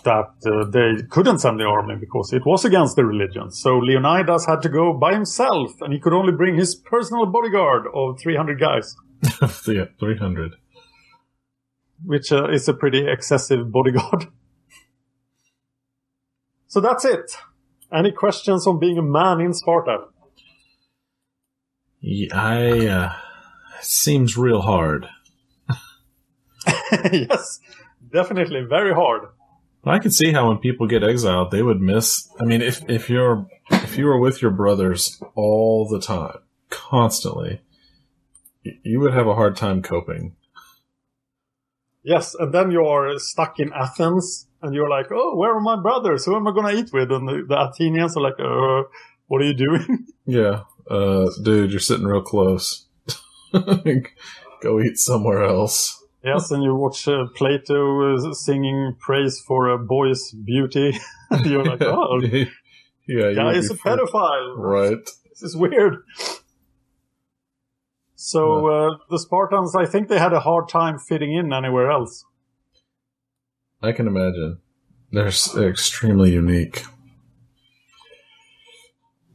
[0.04, 3.50] that uh, they couldn't send the army because it was against the religion.
[3.50, 7.86] So Leonidas had to go by himself, and he could only bring his personal bodyguard
[7.94, 8.94] of 300 guys.
[9.66, 10.52] yeah, 300.
[12.04, 14.26] Which uh, is a pretty excessive bodyguard.
[16.66, 17.32] so that's it.
[17.92, 20.04] Any questions on being a man in Sparta?
[22.00, 23.12] Yeah, I uh,
[23.82, 25.08] seems real hard.
[27.12, 27.60] yes,
[28.12, 29.28] definitely very hard.
[29.84, 32.28] I can see how when people get exiled, they would miss.
[32.38, 36.38] I mean, if if you're if you were with your brothers all the time,
[36.68, 37.62] constantly,
[38.62, 40.36] you would have a hard time coping.
[42.02, 46.24] Yes, and then you're stuck in Athens, and you're like, "Oh, where are my brothers?
[46.24, 48.88] Who am I gonna eat with?" And the, the Athenians are like, "Uh,
[49.28, 52.86] what are you doing?" Yeah, uh, dude, you're sitting real close.
[53.52, 55.99] Go eat somewhere else.
[56.22, 60.98] Yes, and you watch uh, Plato uh, singing praise for a boy's beauty.
[61.44, 62.20] you're like, "Oh,
[63.06, 65.04] yeah, guy is a pedophile." Right.
[65.30, 66.02] This is weird.
[68.16, 72.26] So uh, the Spartans, I think they had a hard time fitting in anywhere else.
[73.82, 74.58] I can imagine.
[75.10, 75.28] They're
[75.70, 76.84] extremely unique.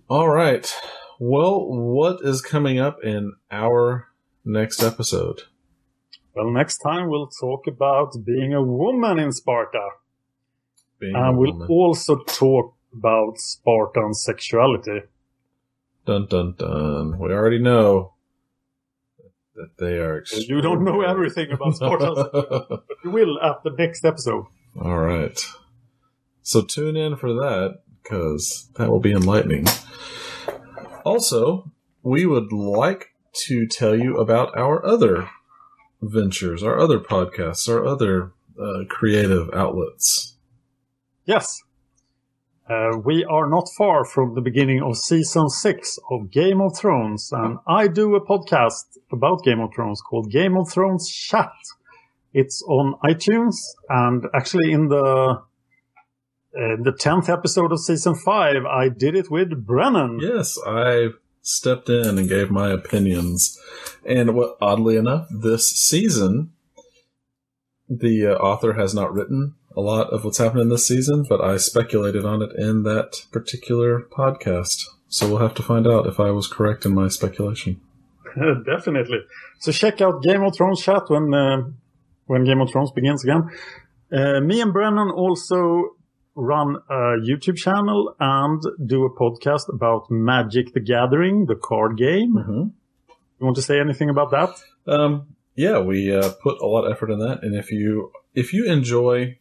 [0.07, 0.71] All right.
[1.19, 4.09] Well, what is coming up in our
[4.45, 5.41] next episode?
[6.35, 9.87] Well, next time we'll talk about being a woman in Sparta.
[10.99, 11.67] Being and we'll woman.
[11.69, 15.03] also talk about Spartan sexuality.
[16.05, 17.17] Dun dun dun.
[17.19, 18.15] We already know
[19.55, 20.25] that they are.
[20.33, 24.45] You don't know everything about Spartan sexuality, but you will at the next episode.
[24.81, 25.39] All right.
[26.41, 29.67] So tune in for that because that will be enlightening.
[31.05, 31.71] Also,
[32.03, 33.13] we would like
[33.45, 35.29] to tell you about our other
[36.01, 40.38] ventures, our other podcasts, our other uh, creative outlets.
[41.26, 41.61] Yes.
[42.67, 47.30] Uh, we are not far from the beginning of season six of Game of Thrones,
[47.31, 51.51] and I do a podcast about Game of Thrones called Game of Thrones Chat.
[52.34, 53.55] It's on iTunes,
[53.88, 55.43] and actually, in the
[56.57, 60.19] uh, the tenth episode of season five, I did it with Brennan.
[60.19, 61.09] Yes, I
[61.45, 63.57] stepped in and gave my opinions.
[64.03, 66.51] And what, oddly enough, this season,
[67.88, 71.57] the uh, author has not written a lot of what's happening this season, but I
[71.57, 74.85] speculated on it in that particular podcast.
[75.07, 77.80] So we'll have to find out if I was correct in my speculation.
[78.65, 79.19] Definitely.
[79.59, 81.63] So check out Game of Thrones chat when uh,
[82.26, 83.49] when Game of Thrones begins again.
[84.11, 85.91] Uh, me and Brennan also
[86.35, 92.35] run a YouTube channel and do a podcast about Magic: The Gathering, the card game.
[92.35, 92.71] Mhm.
[93.39, 94.49] You want to say anything about that?
[94.87, 98.53] Um, yeah, we uh, put a lot of effort in that, and if you if
[98.53, 99.37] you enjoy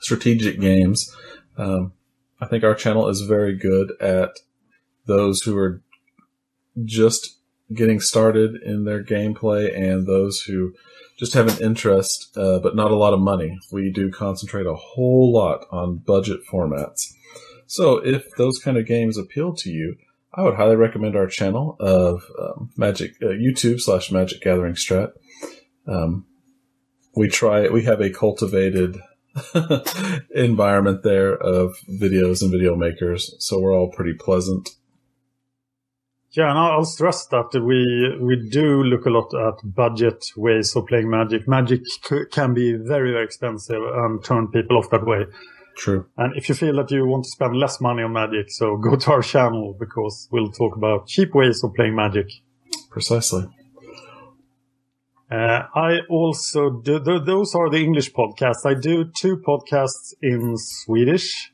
[0.00, 1.14] strategic games,
[1.56, 1.92] um,
[2.40, 4.40] I think our channel is very good at
[5.06, 5.82] those who are
[6.84, 7.38] just
[7.72, 10.74] getting started in their gameplay and those who
[11.22, 13.56] just have an interest uh, but not a lot of money.
[13.70, 17.12] We do concentrate a whole lot on budget formats.
[17.68, 19.94] So if those kind of games appeal to you,
[20.34, 25.12] I would highly recommend our channel of um, Magic uh, YouTube slash Magic Gathering Strat.
[25.86, 26.26] Um,
[27.14, 28.96] we try we have a cultivated
[30.34, 34.70] environment there of videos and video makers, so we're all pretty pleasant.
[36.34, 40.86] Yeah, and I'll stress that we we do look a lot at budget ways of
[40.86, 41.46] playing Magic.
[41.46, 45.26] Magic c- can be very very expensive and turn people off that way.
[45.76, 46.06] True.
[46.16, 48.96] And if you feel that you want to spend less money on Magic, so go
[48.96, 52.28] to our channel because we'll talk about cheap ways of playing Magic.
[52.90, 53.46] Precisely.
[55.30, 58.66] Uh, I also do, th- those are the English podcasts.
[58.66, 61.52] I do two podcasts in Swedish.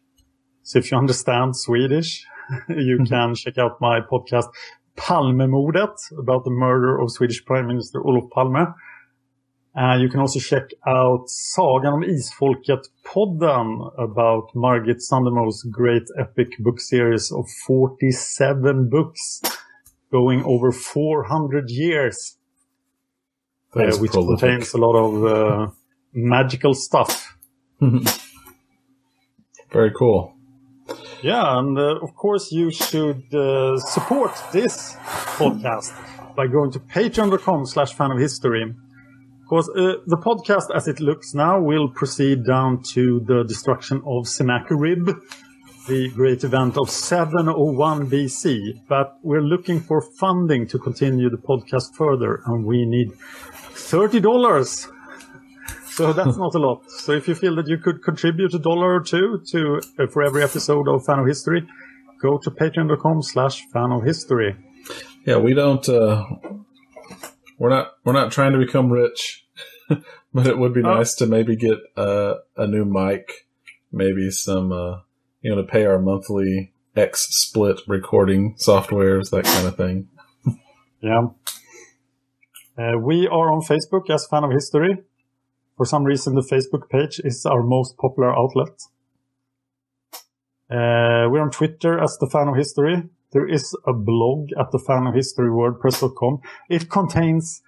[0.65, 2.27] So if you understand Swedish,
[2.69, 4.49] you can check out my podcast
[4.97, 8.75] Palmemordet about the murder of Swedish Prime Minister Olof Palme.
[9.77, 16.81] Uh, you can also check out Sagan om Isfolket-podden about Margit Sandemos great epic book
[16.81, 19.41] series of 47 books
[20.11, 22.37] going over 400 years.
[23.77, 24.41] Uh, which prolific.
[24.41, 25.71] contains a lot of uh,
[26.13, 27.37] magical stuff.
[29.71, 30.38] Very cool.
[31.23, 34.95] Yeah, and uh, of course you should uh, support this
[35.37, 35.93] podcast
[36.37, 38.73] by going to patreon.com slash fan of history.
[39.43, 44.29] Because uh, the podcast as it looks now will proceed down to the destruction of
[44.29, 45.09] Sennacherib,
[45.89, 48.83] the great event of 701 BC.
[48.89, 53.11] But we're looking for funding to continue the podcast further, and we need
[53.73, 54.98] $30.
[55.99, 56.89] So that's not a lot.
[56.91, 60.23] So if you feel that you could contribute a dollar or two to uh, for
[60.23, 61.67] every episode of Fan of History,
[62.23, 64.57] go to patreon.com slash fan of history.
[65.27, 65.87] Yeah, we don't.
[65.89, 66.25] Uh,
[67.59, 67.95] we're not.
[68.05, 69.45] We're not trying to become rich,
[70.33, 70.95] but it would be Oh.
[70.95, 73.49] nice to maybe get uh, a new mic,
[73.91, 74.99] maybe some, uh,
[75.43, 80.09] you know, to pay our monthly XSplit recording softwares, that kind of thing.
[81.01, 81.29] Yeah.
[82.77, 84.99] Uh, we are on Facebook as Fan of History.
[85.79, 88.83] For some reason, the Facebook page is our most popular outlet.
[90.71, 93.05] Uh, we're on Twitter as the fan of history.
[93.33, 96.41] There is a blog at the fan of history wordpress.com.
[96.69, 97.63] It contains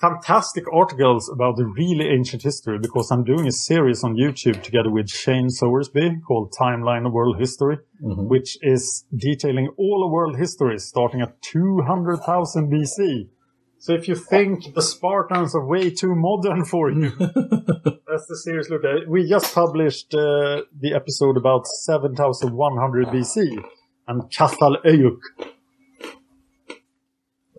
[0.00, 4.90] fantastic articles about the really ancient history because I'm doing a series on YouTube together
[4.90, 8.28] with Shane Sowersby called Timeline of World History, Mhm.
[8.28, 13.28] which is detailing all of world history starting at 200,000 BC.
[13.80, 18.68] So if you think the Spartans are way too modern for you, that's the serious
[18.68, 19.08] look at it.
[19.08, 23.64] We just published uh, the episode about 7100 BC
[24.06, 25.18] and Çatalhöyük,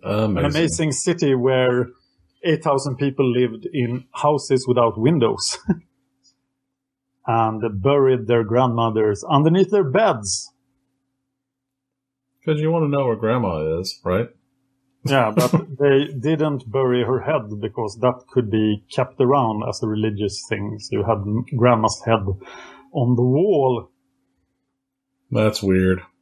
[0.04, 0.44] an Amazing.
[0.44, 1.88] amazing city where
[2.44, 5.58] 8,000 people lived in houses without windows
[7.26, 10.52] and buried their grandmothers underneath their beds.
[12.38, 14.28] Because you want to know where grandma is, right?
[15.04, 19.88] Yeah, but they didn't bury her head because that could be kept around as a
[19.88, 20.78] religious thing.
[20.78, 22.24] So you had grandma's head
[22.92, 23.90] on the wall.
[25.30, 26.02] That's weird.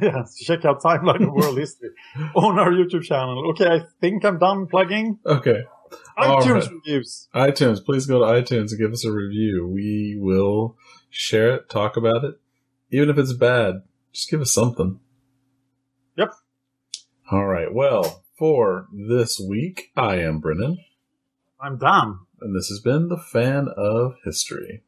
[0.00, 1.90] Yes, check out Timeline of World History
[2.34, 3.50] on our YouTube channel.
[3.50, 5.18] Okay, I think I'm done plugging.
[5.26, 5.64] Okay.
[6.16, 6.70] iTunes right.
[6.70, 7.28] reviews.
[7.34, 9.68] iTunes, please go to iTunes and give us a review.
[9.68, 10.78] We will
[11.10, 12.36] share it, talk about it.
[12.90, 13.82] Even if it's bad,
[14.12, 15.00] just give us something.
[17.30, 17.38] Yep.
[17.38, 17.72] All right.
[17.72, 20.78] Well, for this week, I am Brennan,
[21.60, 22.20] I'm Dan.
[22.40, 24.82] and this has been the Fan of History.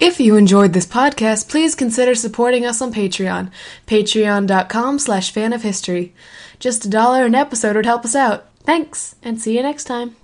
[0.00, 3.50] If you enjoyed this podcast, please consider supporting us on Patreon.
[3.86, 6.12] Patreon.com slash fan of history.
[6.58, 8.46] Just a dollar an episode would help us out.
[8.64, 10.16] Thanks, and see you next time.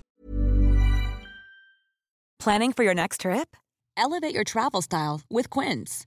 [2.41, 3.57] Planning for your next trip?
[3.97, 6.07] Elevate your travel style with Quince.